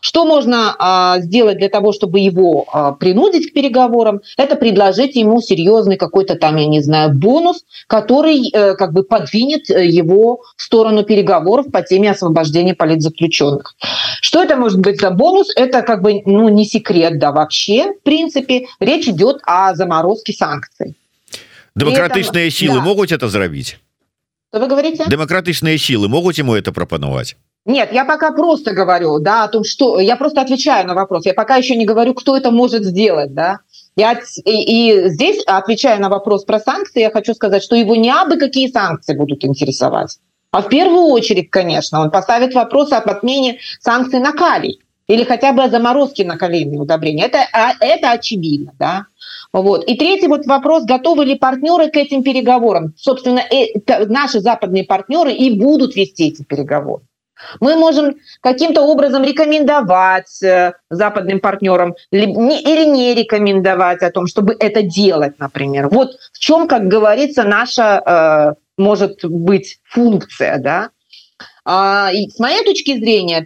[0.00, 4.20] Что можно а, сделать для того, чтобы его а, принудить к переговорам?
[4.36, 9.70] Это предложить ему серьезный какой-то там, я не знаю, бонус, который э, как бы подвинет
[9.70, 13.74] э, его в сторону переговоров по теме освобождения политзаключенных.
[14.20, 15.52] Что это может быть за бонус?
[15.56, 17.92] Это как бы ну, не секрет, да, вообще.
[17.92, 20.94] В принципе, речь идет о заморозке санкций.
[21.74, 22.80] Демократичные этом, силы да.
[22.80, 23.78] могут это сделать?
[24.50, 25.04] Что вы говорите?
[25.08, 27.36] Демократичные силы могут ему это пропоновать?
[27.66, 31.26] Нет, я пока просто говорю, да, о том, что я просто отвечаю на вопрос.
[31.26, 33.58] Я пока еще не говорю, кто это может сделать, да.
[33.96, 34.50] Я, и,
[34.90, 38.68] и здесь, отвечая на вопрос про санкции, я хочу сказать, что его не абы какие
[38.68, 40.18] санкции будут интересовать.
[40.52, 45.52] А в первую очередь, конечно, он поставит вопрос об отмене санкций на калий или хотя
[45.52, 47.24] бы о заморозке на калийные удобрения.
[47.24, 49.06] Это, а, это очевидно, да.
[49.52, 49.84] Вот.
[49.88, 52.94] И третий вот вопрос, готовы ли партнеры к этим переговорам?
[52.96, 57.02] Собственно, э, наши западные партнеры и будут вести эти переговоры.
[57.60, 64.82] Мы можем каким-то образом рекомендовать э, западным партнерам или не рекомендовать о том, чтобы это
[64.82, 65.88] делать, например.
[65.88, 70.90] Вот в чем, как говорится, наша э, может быть функция, да.
[71.64, 73.44] А, и с моей точки зрения,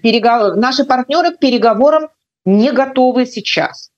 [0.57, 2.09] наши партнеры к переговорам
[2.45, 3.91] не готовы сейчас.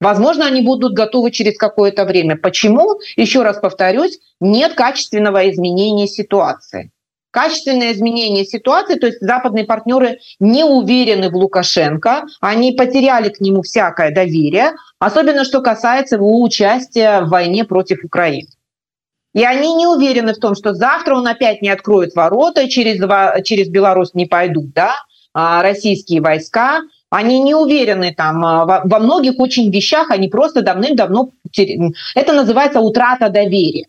[0.00, 2.36] Возможно, они будут готовы через какое-то время.
[2.36, 2.98] Почему?
[3.16, 6.90] Еще раз повторюсь, нет качественного изменения ситуации
[7.30, 13.62] качественное изменение ситуации, то есть западные партнеры не уверены в Лукашенко, они потеряли к нему
[13.62, 18.48] всякое доверие, особенно что касается его участия в войне против Украины.
[19.32, 23.00] И они не уверены в том, что завтра он опять не откроет ворота, через,
[23.44, 24.94] через Беларусь не пойдут да,
[25.32, 26.80] а, российские войска.
[27.10, 31.30] Они не уверены там а, во многих очень вещах, они просто давным-давно...
[32.14, 33.86] Это называется утрата доверия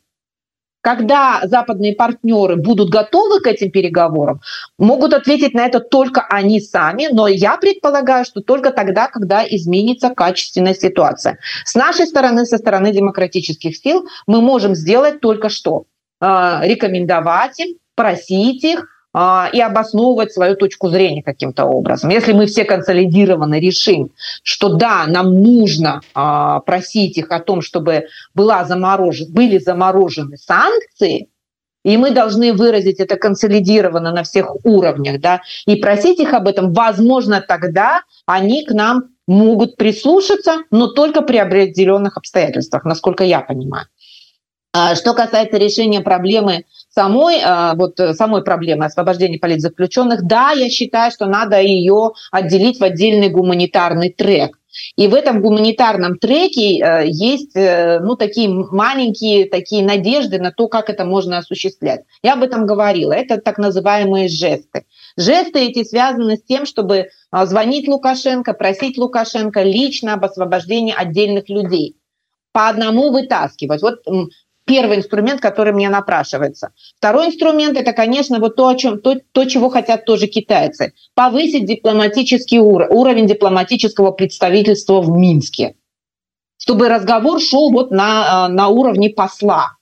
[0.81, 4.41] когда западные партнеры будут готовы к этим переговорам,
[4.77, 10.09] могут ответить на это только они сами, но я предполагаю, что только тогда, когда изменится
[10.09, 11.37] качественная ситуация.
[11.65, 15.85] С нашей стороны, со стороны демократических сил, мы можем сделать только что.
[16.19, 22.11] А, рекомендовать им, просить их, и обосновывать свою точку зрения каким-то образом.
[22.11, 28.05] Если мы все консолидированно решим, что да, нам нужно а, просить их о том, чтобы
[28.33, 31.27] была заморожен, были заморожены санкции,
[31.83, 36.73] и мы должны выразить это консолидированно на всех уровнях, да, и просить их об этом,
[36.73, 43.87] возможно, тогда они к нам могут прислушаться, но только при определенных обстоятельствах, насколько я понимаю.
[44.73, 50.69] А что касается решения проблемы самой, а, вот, э, самой проблемы освобождения политзаключенных, да, я
[50.69, 54.57] считаю, что надо ее отделить в отдельный гуманитарный трек.
[54.95, 60.67] И в этом гуманитарном треке э, есть э, ну, такие маленькие такие надежды на то,
[60.67, 62.01] как это можно осуществлять.
[62.23, 63.11] Я об этом говорила.
[63.11, 64.85] Это так называемые жесты.
[65.17, 71.49] Жесты эти связаны с тем, чтобы а, звонить Лукашенко, просить Лукашенко лично об освобождении отдельных
[71.49, 71.97] людей
[72.53, 73.81] по одному вытаскивать.
[73.81, 74.03] Вот
[74.65, 76.71] первый инструмент, который мне напрашивается.
[76.97, 80.93] Второй инструмент– это, конечно, вот то, о чем, то, то, чего хотят тоже китайцы.
[81.15, 85.75] Повысить дипломатический уровень, уровень дипломатического представительства в Минске.
[86.57, 89.77] Чтобы разговор шел вот на, на уровне посла.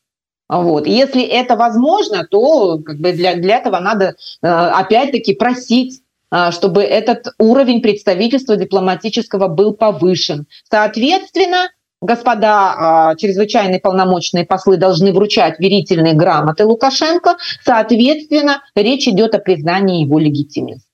[0.47, 0.87] Вот.
[0.87, 6.01] Если это возможно, то как бы для, для этого надо э, опять-таки просить
[6.31, 10.47] э, чтобы этот уровень представительства дипломатического был повышен.
[10.69, 11.69] Соответственно,
[12.01, 20.19] господа чрезвычайные полномочные послы должны вручать верительные грамоты Лукашенко, соответственно, речь идет о признании его
[20.19, 20.87] легитимности.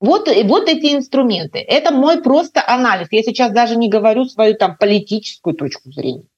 [0.00, 1.58] Вот, вот эти инструменты.
[1.58, 3.08] Это мой просто анализ.
[3.10, 6.28] Я сейчас даже не говорю свою там политическую точку зрения.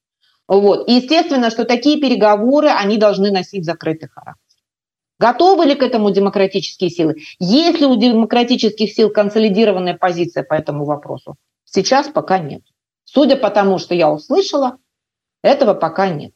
[0.48, 0.88] Вот.
[0.88, 4.40] И естественно, что такие переговоры, они должны носить закрытый характер.
[5.18, 7.16] Готовы ли к этому демократические силы?
[7.38, 11.36] Есть ли у демократических сил консолидированная позиция по этому вопросу?
[11.66, 12.62] Сейчас пока нет.
[13.12, 14.76] Судя по тому, что я услышала,
[15.42, 16.32] этого пока нет.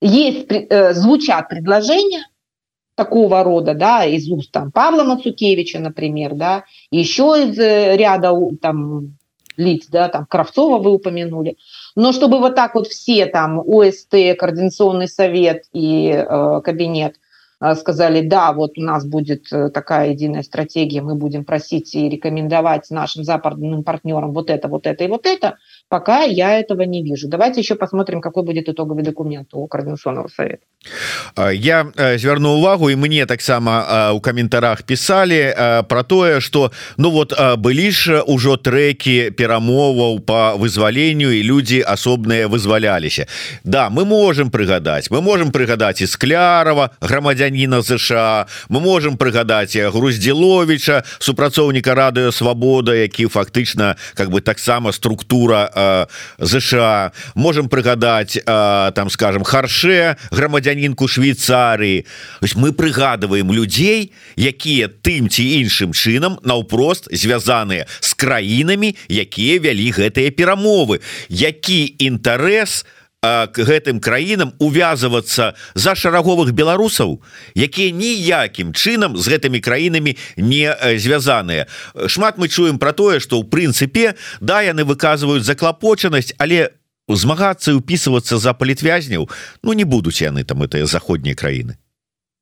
[0.00, 2.26] Есть, э, звучат предложения
[2.96, 9.16] такого рода, да, из уст там Павла Мацукевича, например, да, еще из э, ряда там
[9.56, 11.56] лиц, да, там Кравцова вы упомянули.
[11.94, 17.16] Но чтобы вот так вот все там ОСТ, Координационный совет и э, кабинет
[17.58, 22.06] а, сказали, да, вот у нас будет э, такая единая стратегия, мы будем просить и
[22.06, 25.56] рекомендовать нашим западным партнерам вот это, вот это и вот это,
[25.91, 27.27] пока я этого не вижу.
[27.27, 30.63] Давайте еще посмотрим, какой будет итоговый документ у Координационного совета.
[31.53, 35.55] Я э, звярну увагу і мне таксама у каментарах писали
[35.87, 42.47] про тое что ну вот былі ж ужо треки перамоваў по вызваленню і люди асобныя
[42.47, 43.27] вызваляліся
[43.63, 51.03] Да мы можем прыгадаць мы можем прыгадаць і склярова грамадзяніна ЗША мы можем прыгадаць груздзіловича
[51.19, 55.69] супрацоўніка радыё Свабода які фактычна как бы таксама структура
[56.38, 62.06] ЗША можем прыгадаць там скажем харше грамадзянінку Швейцарыі.
[62.56, 70.30] Мы прыгадываем людзей якія тым ці іншым чынам наўпрост звязаныя з краінамі якія вялі гэтыя
[70.32, 71.00] перамовы.
[71.28, 72.86] Які інтарэс
[73.52, 77.20] к гэтым краінам увязывацца за шараговых беларусаў
[77.54, 80.66] якія ніякім чынам з гэтымі краінамі не
[80.98, 81.66] звязаныя
[82.06, 86.70] шмат мы чуем про тое что ў прынцыпе да яны выказваюць заклапочанасць але
[87.08, 89.30] змагацца і упісывацца за палітвязняў
[89.62, 91.76] Ну не будуць яны там это заходнія краіны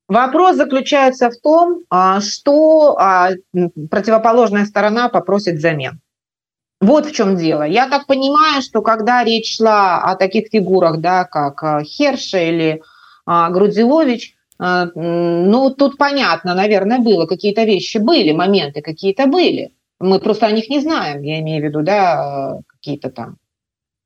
[0.09, 1.85] Вопрос заключается в том,
[2.21, 2.99] что
[3.91, 6.01] противоположная сторона попросит замен.
[6.85, 7.63] Вот в чем дело.
[7.63, 12.83] Я так понимаю, что когда речь шла о таких фигурах, да, как Херша или
[13.27, 19.73] Грудзилович, ну, тут понятно, наверное, было, какие-то вещи были, моменты какие-то были.
[19.99, 23.39] Мы просто о них не знаем, я имею в виду, да, какие-то там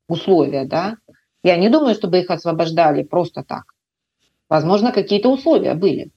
[0.07, 0.95] условия, да.
[1.43, 3.73] Я не думаю, чтобы их освобождали просто так.
[4.47, 6.11] Возможно, какие-то условия были.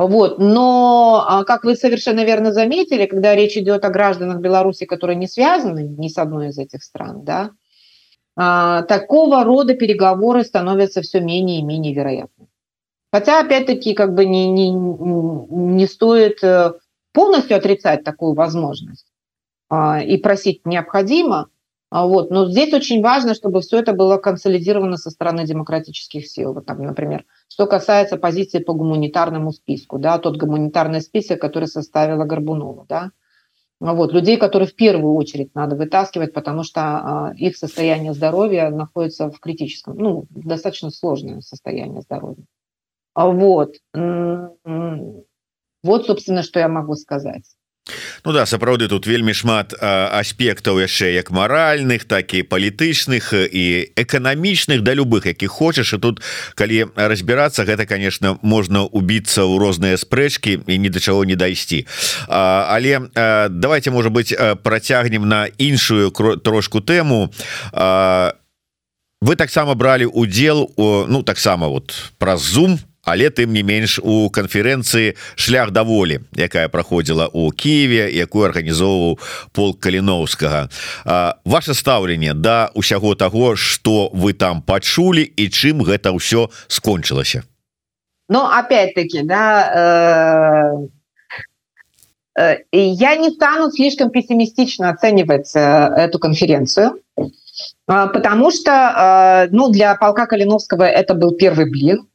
[0.00, 0.38] Вот.
[0.38, 5.26] Но, а, как вы совершенно верно заметили, когда речь идет о гражданах Беларуси, которые не
[5.26, 7.50] связаны ни с одной из этих стран, да,
[8.34, 12.46] а, такого рода переговоры становятся все менее и менее вероятны.
[13.12, 16.72] Хотя, опять-таки, как бы не, не, не стоит э,
[17.12, 19.12] полностью отрицать такую возможность
[19.68, 21.50] а, и просить необходимо,
[21.90, 22.30] вот.
[22.30, 26.54] Но здесь очень важно, чтобы все это было консолидировано со стороны демократических сил.
[26.54, 32.24] Вот там, например, что касается позиции по гуманитарному списку, да, тот гуманитарный список, который составила
[32.24, 33.10] Горбунова, да,
[33.80, 39.30] вот, людей, которые в первую очередь надо вытаскивать, потому что а, их состояние здоровья находится
[39.30, 42.44] в критическом, ну, достаточно сложное состояние здоровья.
[43.14, 43.76] Вот.
[45.82, 47.44] Вот, собственно, что я могу сказать.
[48.24, 53.64] Ну да сапраўды тут вельмі шмат аспектаў яшчэ як маральных так і палітычных і
[53.96, 55.92] эканамічных да любых якіх хочаш.
[55.94, 56.20] І тут
[56.54, 61.86] калі разбірацца гэта конечно можна убіцца ў розныя спрэчкі і ні да чаго не дайсці.
[62.28, 63.08] Але
[63.48, 66.10] давайте можа быть працягнем на іншую
[66.44, 67.32] трошку тэму.
[69.20, 72.80] Вы таксама бралі удзел у ну таксама вот праз зум
[73.10, 79.18] але тым не менш у канферэнцыі шлях даволі якая праходзіла у Киеве якую арганізоўваў
[79.52, 80.70] полк каліновскага.
[81.44, 87.42] Ваше стаўленне да усяго таго что вы там пачулі і чым гэта ўсё скончылася?
[88.28, 90.86] Но ну, опять-таки да
[92.38, 92.38] э...
[92.38, 97.02] э я не стану слишком пессимистично оценивать э, эту конференцию
[97.86, 102.06] потому что э, ну для полка калиновского это был первый блин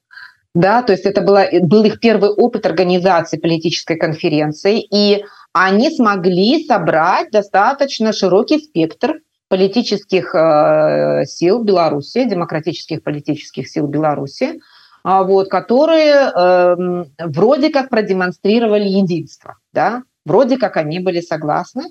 [0.55, 6.65] да, то есть это была, был их первый опыт организации политической конференции, и они смогли
[6.65, 14.57] собрать достаточно широкий спектр политических э, сил Беларуси, демократических политических сил Беларуси, э,
[15.03, 21.83] вот, которые э, вроде как продемонстрировали единство, да, вроде как они были согласны.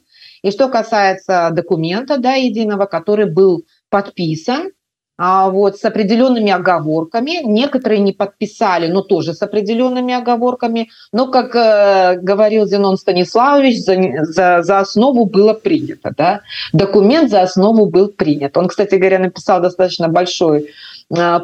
[0.42, 4.70] И что касается документа, да, единого, который был подписан, а,
[5.18, 7.42] вот с определенными оговорками.
[7.44, 10.90] Некоторые не подписали, но тоже с определенными оговорками.
[11.12, 16.12] Но, как э, говорил Зенон Станиславович, за, за, за основу было принято.
[16.16, 16.40] Да?
[16.72, 18.56] Документ за основу был принят.
[18.56, 20.70] Он, кстати говоря, написал достаточно большой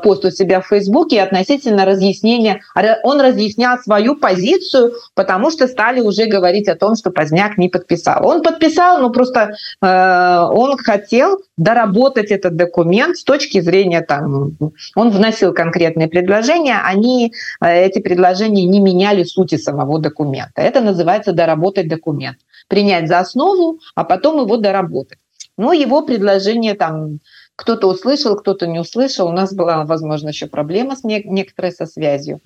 [0.03, 2.61] пост у себя в Фейсбуке относительно разъяснения.
[3.03, 8.27] Он разъяснял свою позицию, потому что стали уже говорить о том, что Поздняк не подписал.
[8.27, 9.53] Он подписал, но просто
[9.83, 14.57] э, он хотел доработать этот документ с точки зрения там,
[14.97, 20.63] он вносил конкретные предложения, они э, эти предложения не меняли сути самого документа.
[20.63, 25.19] Это называется доработать документ, принять за основу, а потом его доработать.
[25.57, 27.19] Но его предложение там
[27.61, 29.29] кто-то услышал, кто-то не услышал.
[29.29, 32.41] У нас была, возможно, еще проблема с не- некоторой со связью.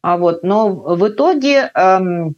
[0.00, 2.36] А вот, но в итоге эм,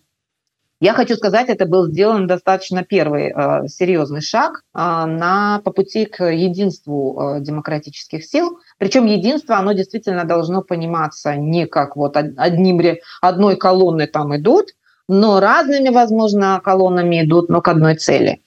[0.81, 6.07] я хочу сказать, это был сделан достаточно первый э, серьезный шаг э, на по пути
[6.07, 8.59] к единству э, демократических сил.
[8.79, 12.81] Причем единство, оно действительно должно пониматься не как вот одним
[13.21, 14.71] одной колонны там идут,
[15.07, 18.41] но разными, возможно, колоннами идут, но к одной цели.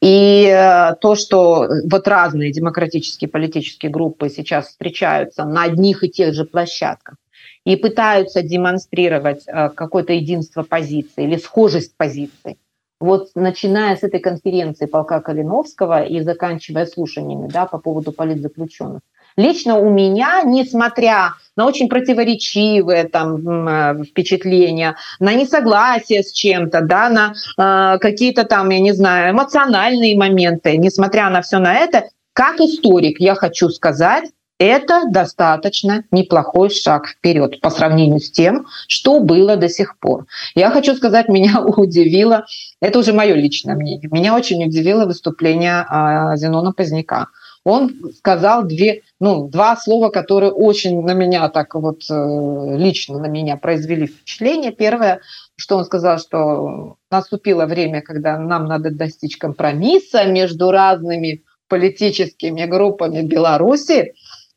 [0.00, 6.34] И э, то, что вот разные демократические политические группы сейчас встречаются на одних и тех
[6.34, 7.16] же площадках
[7.64, 12.58] и пытаются демонстрировать э, какое-то единство позиции или схожесть позиций,
[13.00, 19.02] вот начиная с этой конференции полка Калиновского и заканчивая слушаниями да, по поводу политзаключенных,
[19.38, 27.08] лично у меня, несмотря на очень противоречивые там э, впечатления, на несогласие с чем-то, да,
[27.08, 32.60] на э, какие-то там, я не знаю, эмоциональные моменты, несмотря на все на это, как
[32.60, 34.24] историк я хочу сказать,
[34.58, 40.26] это достаточно неплохой шаг вперед по сравнению с тем, что было до сих пор.
[40.56, 42.44] Я хочу сказать, меня удивило,
[42.80, 47.28] это уже мое личное мнение, меня очень удивило выступление э, Зенона Поздняка
[47.68, 53.26] он сказал две, ну, два слова, которые очень на меня так вот э, лично на
[53.26, 54.70] меня произвели впечатление.
[54.70, 55.20] Первое,
[55.56, 63.22] что он сказал, что наступило время, когда нам надо достичь компромисса между разными политическими группами
[63.22, 64.14] Беларуси.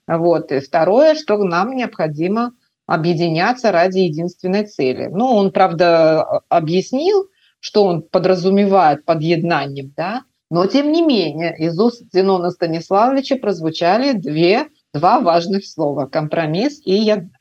[0.07, 0.51] Вот.
[0.51, 2.53] И второе, что нам необходимо
[2.85, 5.07] объединяться ради единственной цели.
[5.11, 7.27] Ну, он, правда, объяснил,
[7.59, 14.11] что он подразумевает под еднанием, да, но, тем не менее, из уст Зенона Станиславовича прозвучали
[14.11, 17.31] две, два важных слова– компромисс и ядание.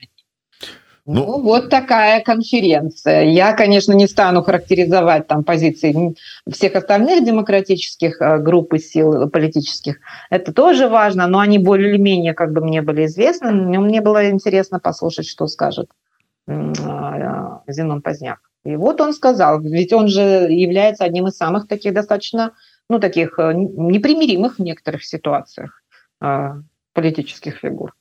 [1.06, 3.24] Ну, ну, вот такая конференция.
[3.24, 6.14] Я, конечно, не стану характеризовать там позиции
[6.48, 9.96] всех остальных демократических э, групп и сил политических.
[10.30, 13.50] Это тоже важно, но они более-менее как бы мне были известны.
[13.50, 15.90] Мне было интересно послушать, что скажет
[16.46, 18.38] а, Зенон Поздняк.
[18.64, 22.52] И вот он сказал, ведь он же является одним из самых таких достаточно
[22.90, 25.82] ну, таких э, непримиримых в некоторых ситуациях
[26.20, 26.56] а,
[26.92, 27.94] политических фигур.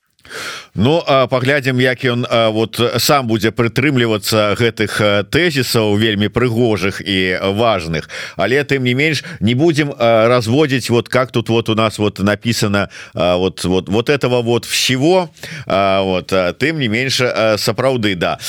[0.76, 8.10] Ну паглядзім як ён вот сам будзе прытрымлівацца гэтых тэзісаў вельмі прыгожых і важных.
[8.38, 12.90] Але тым не менш не будем разводить вот как тут вот у нас вот написано
[13.14, 15.30] вот вот вот этого вот всего
[15.66, 16.28] вот
[16.60, 18.40] тым не меньше сапраўды да.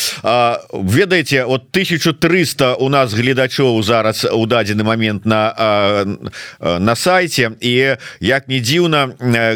[0.73, 6.05] Ведаеце вот 1300 у нас гледачоў зараз у дадзены момент на
[6.61, 9.09] на сайте і як не дзіўна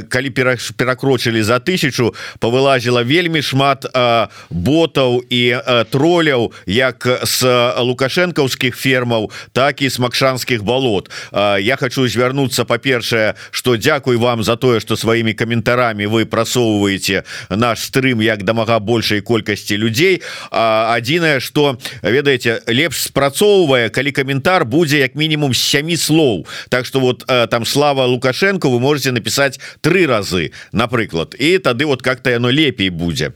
[0.08, 2.03] калі перакрочылі за тысячу
[2.42, 5.42] павылазіла вельмі шмат а, ботаў і
[5.90, 7.44] троляў як с
[7.78, 11.10] лукашэнкаўскіх фермаў так і с макшанскіх балот.
[11.32, 17.24] А, я хочу звярнуцца па-першае что Дякуй вам за тое что сваімі каментарамі вы прасоўваеце
[17.50, 20.22] наш стрым як дамага большай колькасці людзей.
[20.50, 26.46] Адзінае что ведаеце лепш спрацоўвае калі каментар будзе як мінімум сямі слоў.
[26.68, 31.34] Так что вот там слава лукашенко вы можете написать три разы напрыклад.
[31.38, 33.32] І тады вот как-то яно лепей будзе.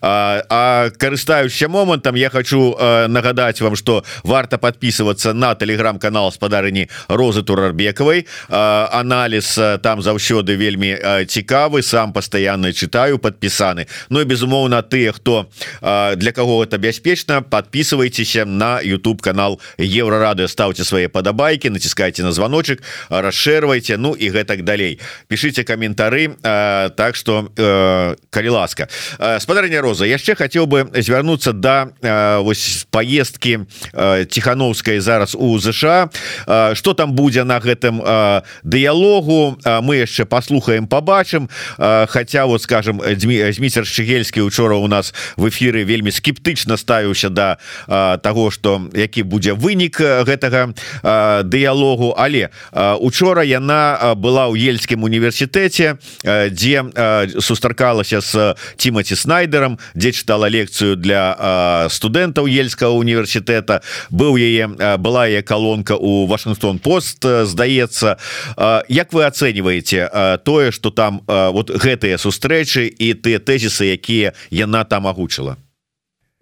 [0.00, 2.76] А, а карыстаюся момантам я хочу
[3.08, 11.82] нагадать вам что варта подписываться на телеграм-канал спадарыні розы турарбекавай анализ там заўсёды вельмі цікавы
[11.82, 15.48] сам постоянно читаю подпісаны Ну и безумоўно ты хто
[15.80, 22.82] для кого это бяспечна подписывайтеся на YouTube канал еврорады ставьте свои падабайки націскайте на звоночек
[23.08, 25.00] расшервайте Ну и гэтак далей.
[25.28, 28.88] Пишите комментары так что э, калі ласка
[29.38, 31.88] спадарня роза яшчэ хотел бы звярнуцца да,
[32.40, 33.66] вось поездки
[34.28, 36.10] тихохановской зараз у ЗША
[36.74, 38.02] что там будзе на гэтым
[38.62, 45.84] дыялогу мы яшчэ послухаем побачым хотя вот скажем Дмітр шгельскі учора у нас в эфиры
[45.84, 50.74] вельмі скептычна ставіўся до да, того что які будзе вынік гэтага
[51.44, 52.50] дыялогу але
[53.00, 56.84] учора яна была у ельскім універсітэце дзе
[57.92, 59.78] сустракалася с Тимати снайдером.
[59.94, 67.24] Дзе чытала лекцыю для студэнтаў ельского універсітэта быў яе была я колонка у Вашингтон пост
[67.24, 68.16] здаецца
[68.88, 75.06] Як вы оцениваете тое что там вот гэтыя сустрэчы і тыя тезісы якія яна там
[75.06, 75.56] агучыла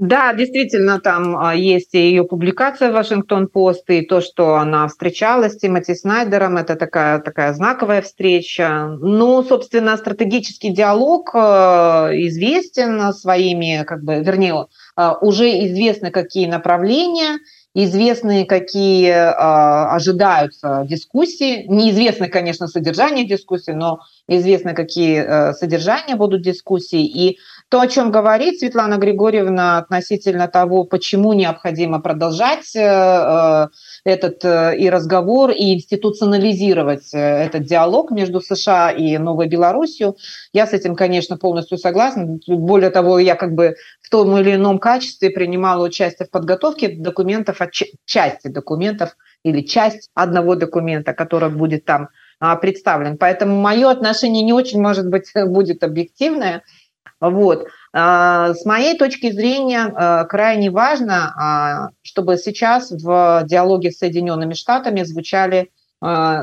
[0.00, 5.52] Да, действительно, там а, есть и ее публикация в Вашингтон-Пост, и то, что она встречалась
[5.52, 8.96] с Тимоти Снайдером, это такая, такая знаковая встреча.
[8.98, 17.38] Ну, собственно, стратегический диалог а, известен своими, как бы, вернее, а, уже известны какие направления,
[17.74, 21.66] известны какие ожидаются дискуссии.
[21.68, 27.06] Неизвестно, конечно, содержание дискуссии, но известно, какие содержания будут дискуссии.
[27.06, 27.38] И
[27.70, 33.68] то, о чем говорит Светлана Григорьевна относительно того, почему необходимо продолжать э, э,
[34.04, 40.16] этот э, и разговор, и институционализировать этот диалог между США и Новой Беларусью.
[40.52, 42.38] Я с этим, конечно, полностью согласна.
[42.46, 47.58] Более того, я как бы в том или ином качестве принимала участие в подготовке документов,
[48.04, 53.18] части документов или часть одного документа, который будет там а, представлен.
[53.18, 56.62] Поэтому мое отношение не очень, может быть, будет объективное–
[57.20, 57.68] вот.
[57.92, 64.54] А, с моей точки зрения, а, крайне важно, а, чтобы сейчас в диалоге с Соединенными
[64.54, 65.70] Штатами звучали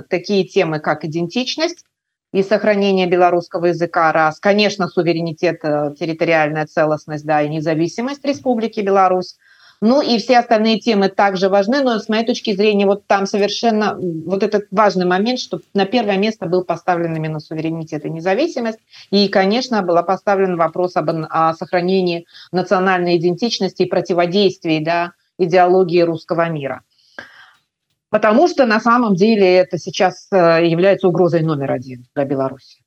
[0.10, 1.84] такие темы, как идентичность
[2.32, 9.38] и сохранение белорусского языка, раз, конечно, суверенитет, э, территориальная целостность, да, и независимость Республики Беларусь,
[9.80, 13.96] ну и все остальные темы также важны, но с моей точки зрения вот там совершенно
[13.98, 18.80] вот этот важный момент, что на первое место был поставлен именно суверенитет и независимость.
[19.12, 26.50] И, конечно, был поставлен вопрос об, о сохранении национальной идентичности и противодействии да, идеологии русского
[26.50, 26.82] мира.
[28.10, 32.82] Потому что на самом деле это сейчас э, является угрозой номер один для Беларуси.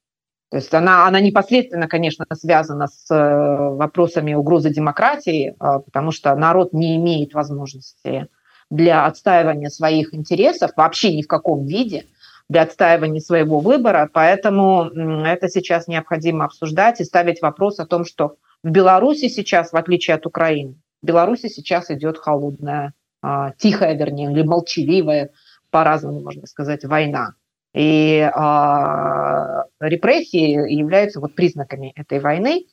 [0.50, 6.34] То есть она, она непосредственно, конечно, связана с э, вопросами угрозы демократии, а, потому что
[6.34, 8.26] народ не имеет возможности
[8.68, 12.06] для отстаивания своих интересов вообще ни в каком виде,
[12.48, 14.10] для отстаивания своего выбора.
[14.12, 14.86] Поэтому
[15.24, 18.34] это сейчас необходимо обсуждать и ставить вопрос о том, что
[18.64, 22.92] в Беларуси сейчас, в отличие от Украины, в Беларуси сейчас идет холодная,
[23.22, 25.30] а, тихая, вернее, или молчаливая,
[25.70, 27.34] по-разному можно сказать, война.
[27.72, 32.66] И э, репрессии являются вот признаками этой войны,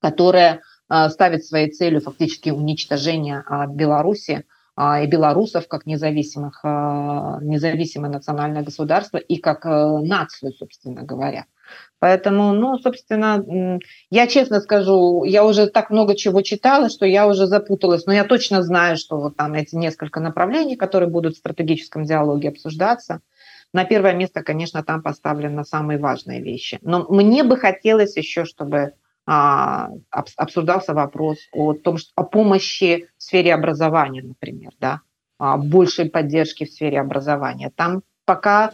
[0.00, 4.44] которая э, ставит своей целью фактически уничтожение э, Беларуси
[4.78, 6.68] э, и белорусов как независимых, э,
[7.42, 11.44] независимое национальное государство и как э, нацию, собственно говоря.
[11.98, 13.78] Поэтому, ну, собственно,
[14.10, 18.24] я честно скажу, я уже так много чего читала, что я уже запуталась, но я
[18.24, 23.20] точно знаю, что вот там эти несколько направлений, которые будут в стратегическом диалоге обсуждаться–
[23.74, 26.78] на первое место, конечно, там поставлены самые важные вещи.
[26.82, 28.94] Но мне бы хотелось еще, чтобы
[29.26, 35.00] а, обсуждался вопрос о том, что, о помощи в сфере образования, например, да,
[35.40, 37.72] а, большей поддержки в сфере образования.
[37.74, 38.70] Там пока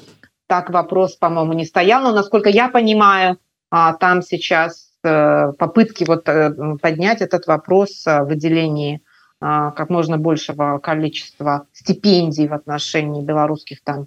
[0.47, 3.39] так вопрос, по-моему, не стоял, но, насколько я понимаю,
[3.71, 9.01] а, там сейчас э, попытки вот э, поднять этот вопрос о выделении
[9.43, 14.07] как можно большего количества стипендий в отношении белорусских там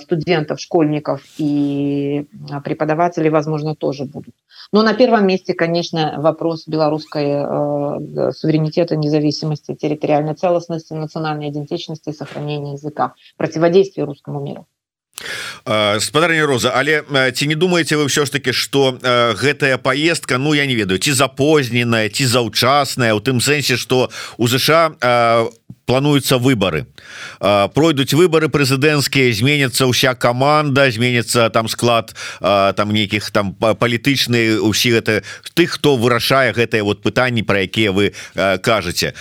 [0.00, 2.26] студентов, школьников и
[2.64, 4.34] преподавателей, возможно, тоже будут.
[4.72, 12.72] Но на первом месте, конечно, вопрос белорусской э, суверенитета, независимости, территориальной целостности, национальной идентичности сохранения
[12.72, 14.66] языка, противодействия русскому миру.
[16.00, 17.02] спадарня роза але
[17.32, 18.98] ці не думаете вы все ж таки что
[19.40, 24.48] гэтая поездка Ну я не ведаю ці запозненная ці заўчасная у тым сэнсе что у
[24.48, 24.92] ЗША
[25.86, 26.86] плануюцца выборы.
[27.40, 35.22] Пройдуць выборы прэзідэнцкія зменится ўся команда зменится там склад там нейкіх там палітычны усі гэта
[35.54, 39.14] тых хто вырашае гэтыя вот пытанні про якія вы кажаце.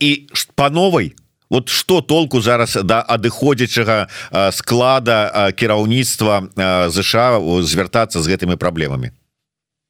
[0.00, 1.14] І по новой
[1.50, 4.08] вот что толку зараз да адыходзячага
[4.52, 9.12] склада кіраўніцтва ЗША звяртацца з гэтымі праблемамі?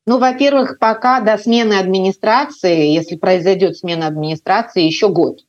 [0.06, 5.46] Ну, во-первых, пока до смены администрации, если произойдет смена администрации, еще год.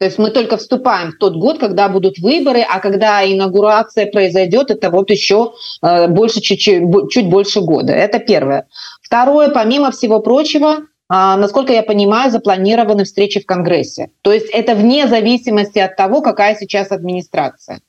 [0.00, 4.70] То есть мы только вступаем в тот год, когда будут выборы, а когда инаугурация произойдет,
[4.70, 7.92] это вот еще э, больше чуть-чуть, чуть больше года.
[7.92, 8.66] Это первое.
[9.02, 14.10] Второе, помимо всего прочего, а, насколько я понимаю, запланированы встречи в Конгрессе.
[14.22, 17.82] То есть это вне зависимости от того, какая сейчас администрация.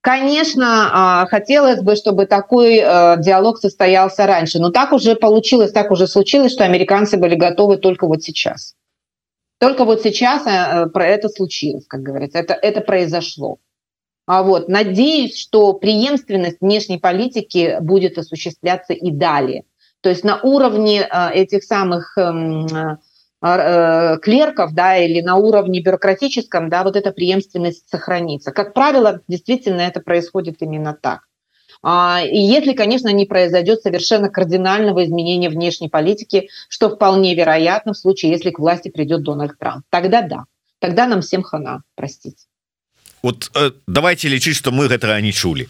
[0.00, 5.90] Конечно, а, хотелось бы, чтобы такой э, диалог состоялся раньше, но так уже получилось, так
[5.90, 8.74] уже случилось, что американцы были готовы только вот сейчас.
[9.58, 13.58] Только вот сейчас э, про это случилось, как говорится, это, это произошло.
[14.26, 19.64] А вот, надеюсь, что преемственность внешней политики будет осуществляться и далее.
[20.02, 22.66] То есть на уровне э, этих самых эм,
[23.42, 28.52] э, клерков, да, или на уровне бюрократическом, да, вот эта преемственность сохранится.
[28.52, 31.20] Как правило, действительно это происходит именно так.
[31.88, 37.96] А, и если, конечно, не произойдет совершенно кардинального изменения внешней политики, что вполне вероятно в
[37.96, 40.46] случае, если к власти придет Дональд Трамп, тогда да,
[40.80, 42.46] тогда нам всем хана, простите.
[43.26, 45.66] Вот э, давайте лічыць что мы гэтага не чулі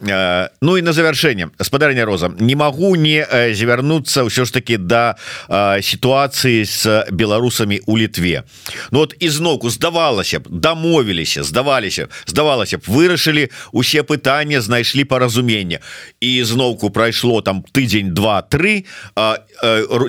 [0.00, 2.28] Э, ну і на завяршэнне спадарня роза.
[2.38, 5.16] Не магу не э, звярнуцца ўсё ж таки да
[5.48, 8.44] э, сітуацыі з беларусамі у літве
[8.90, 15.80] Ну вот ізноўку здавалася б дамовіліся здаваліся здавалася б вырашылі усе пытанні знайшлі паразумення
[16.20, 18.84] і зноўку прайшло там тыдзень два-тры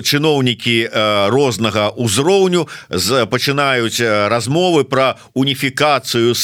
[0.04, 0.90] чыноўнікі
[1.32, 6.36] рознага ўзроўню з пачынаюць размовы пра уніфікацыю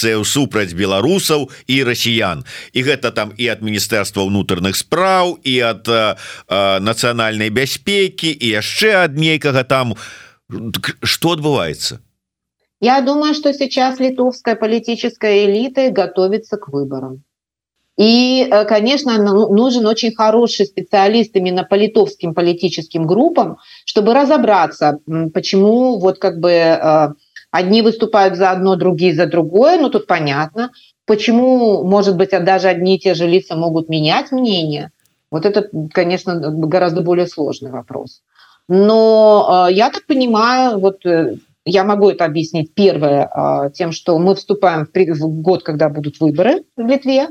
[0.00, 2.44] санкцыяў супраць беларусаў і расіян.
[2.72, 5.84] І гэта там і ад міністэрства ўнутраных спраў і ад
[6.48, 9.94] нацыянальнай бяспекі і яшчэ ад нейкага там.
[11.02, 12.00] Что адбываецца?
[12.80, 17.22] Я думаю что сейчас литовская политическая элита готовится к выборам.
[17.96, 24.98] И конечно ну, нужен очень хороший специалист именно по литовским политическим группам чтобы разобраться
[25.34, 27.14] почему вот как бы
[27.50, 30.70] одни выступают за одно другие за другое ну, тут понятно
[31.10, 34.92] Почему, может быть, даже одни и те же лица могут менять мнение?
[35.32, 38.22] Вот это, конечно, гораздо более сложный вопрос.
[38.68, 44.16] Но э, я так понимаю, вот э, я могу это объяснить первое э, тем, что
[44.20, 47.26] мы вступаем в, в год, когда будут выборы в Литве.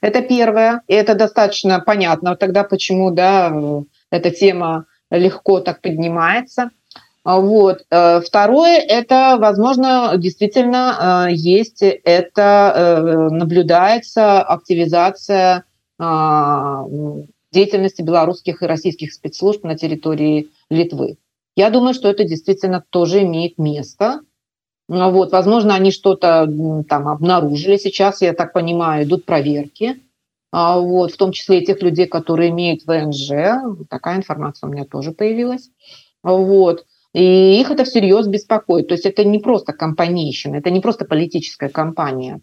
[0.00, 0.82] Это первое.
[0.86, 6.70] И это достаточно понятно тогда, почему да, э, эта тема легко так поднимается.
[7.26, 7.84] А вот.
[7.90, 15.64] Э, второе, это, возможно, действительно э, есть, это э, наблюдается активизация
[15.98, 16.84] а,
[17.50, 21.16] деятельности белорусских и российских спецслужб на территории Литвы.
[21.56, 24.20] Я думаю, что это действительно тоже имеет место.
[24.88, 26.46] Ну вот, возможно, они что-то
[26.88, 30.00] там обнаружили сейчас, я так понимаю, идут проверки.
[30.52, 33.88] А вот, в том числе и тех людей, которые имеют ВНЖ.
[33.90, 35.70] Такая информация у меня тоже появилась.
[36.22, 36.84] Вот.
[37.16, 38.88] И их это всерьез беспокоит.
[38.88, 42.42] То есть это не просто компанейщина, это не просто политическая кампания.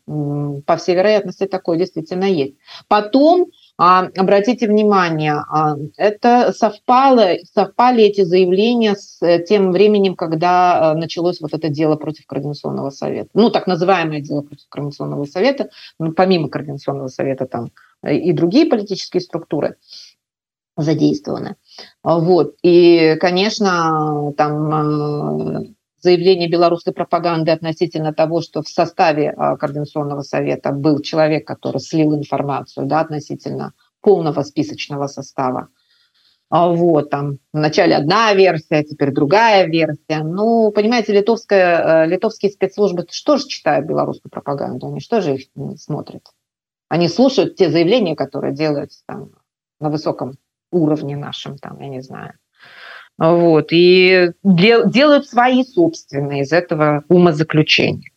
[0.66, 2.56] По всей вероятности, такое действительно есть.
[2.88, 10.92] Потом, а, обратите внимание, а, это совпало, совпали эти заявления с э, тем временем, когда
[10.92, 13.30] а, началось вот это дело против Координационного совета.
[13.36, 15.70] Ну, так называемое дело против Координационного совета,
[16.00, 17.70] ну, помимо Координационного совета там
[18.02, 19.76] э, и другие политические структуры
[20.78, 21.56] задействованы.
[22.04, 22.56] Вот.
[22.64, 30.72] И, конечно, там э, заявление белорусской пропаганды относительно того, что в составе э, Координационного совета
[30.72, 35.70] был человек, который слил информацию да, относительно полного списочного состава.
[36.50, 40.24] А вот, там вначале одна версия, теперь другая версия.
[40.24, 44.88] Ну, понимаете, литовская, э, литовские спецслужбы что же читают белорусскую пропаганду?
[44.88, 45.48] Они что же их
[45.78, 46.28] смотрят?
[46.90, 49.32] Они слушают те заявления, которые делаются там
[49.80, 50.36] на высоком
[50.74, 52.34] уровне нашем, там, я не знаю.
[53.18, 58.10] Вот, и делают свои собственные из этого умозаключения.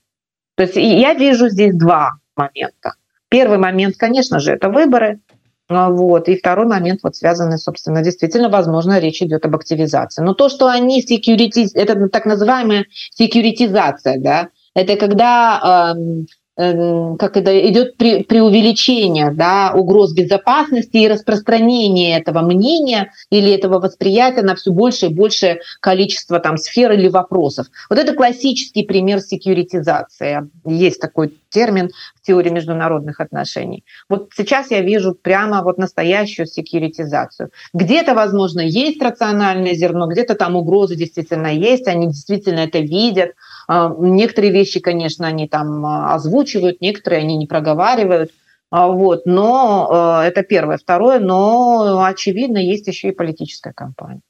[0.57, 2.95] То есть я вижу здесь два момента.
[3.29, 5.21] Первый момент, конечно же, это выборы.
[5.69, 6.29] Вот.
[6.29, 10.23] И второй момент, вот связанный, собственно, действительно, возможно, речь идет об активизации.
[10.23, 11.69] Но то, что они секьюрити...
[11.77, 16.27] это так называемая секьюритизация, да, это когда Эм,
[16.57, 24.43] как это идет при, преувеличение да, угроз безопасности и распространение этого мнения или этого восприятия
[24.43, 27.67] на все больше и большее количество там, сфер или вопросов.
[27.91, 30.49] Вот это классический пример секьюритизации.
[30.65, 33.85] Есть такой термин в теории международных отношений.
[34.09, 37.51] Вот сейчас я вижу прямо вот настоящую секьюритизацию.
[37.75, 43.33] Где-то, возможно, есть рациональное зерно, где-то там угрозы действительно есть, они действительно это видят,
[43.69, 48.31] некоторые вещи, конечно, они там а, озвучивают, некоторые они не проговаривают.
[48.71, 50.77] А, вот, но это первое.
[50.77, 54.23] Второе, но очевидно, есть еще и политическая кампания.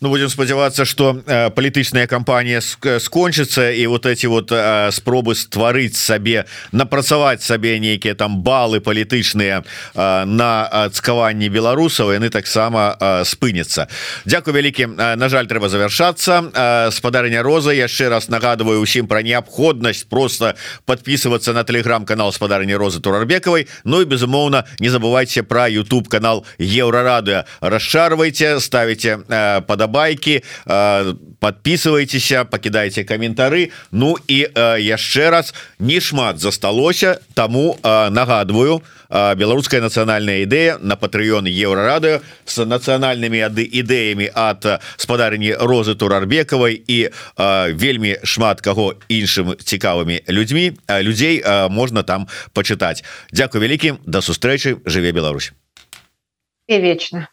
[0.00, 5.96] Ну будем спадзявацца что э, палітычная кампанія скончыцца і вот эти вот э, спробы стварыць
[5.96, 13.88] сабе напрацаваць сабе нейкія там балы палітычныя э, на цкаванні беларусаў яны таксама э, спыняцца
[14.24, 19.22] Дякую вялікі э, на жаль трэба завяршацца э, спадарня роза яшчэ раз нагадываю усім про
[19.22, 20.54] неабходнасць просто
[20.86, 27.44] подписываться на телеграм-канал спадарні розы турарбекавай Ну і безумоўна не забывайте про YouTube канал еўрарадыо
[27.60, 30.42] расчарвайте ставите э, падабайки
[31.40, 34.46] подписывайтеся покидайте каментары Ну і
[34.78, 43.40] яшчэ раз не шмат засталося тому нагадываю беларуская нацыянальная ідэя на патрыён еўрарадыо с нацыянальными
[43.42, 47.10] ады ідэями от спадарні розы турарбекавай і
[47.74, 55.12] вельмі шмат каго іншым цікавымі людзьмі людзей можна там почытаць Дякую вялікім до сустрэчы жыве
[55.12, 55.52] Беларусь.
[56.68, 57.28] Вечна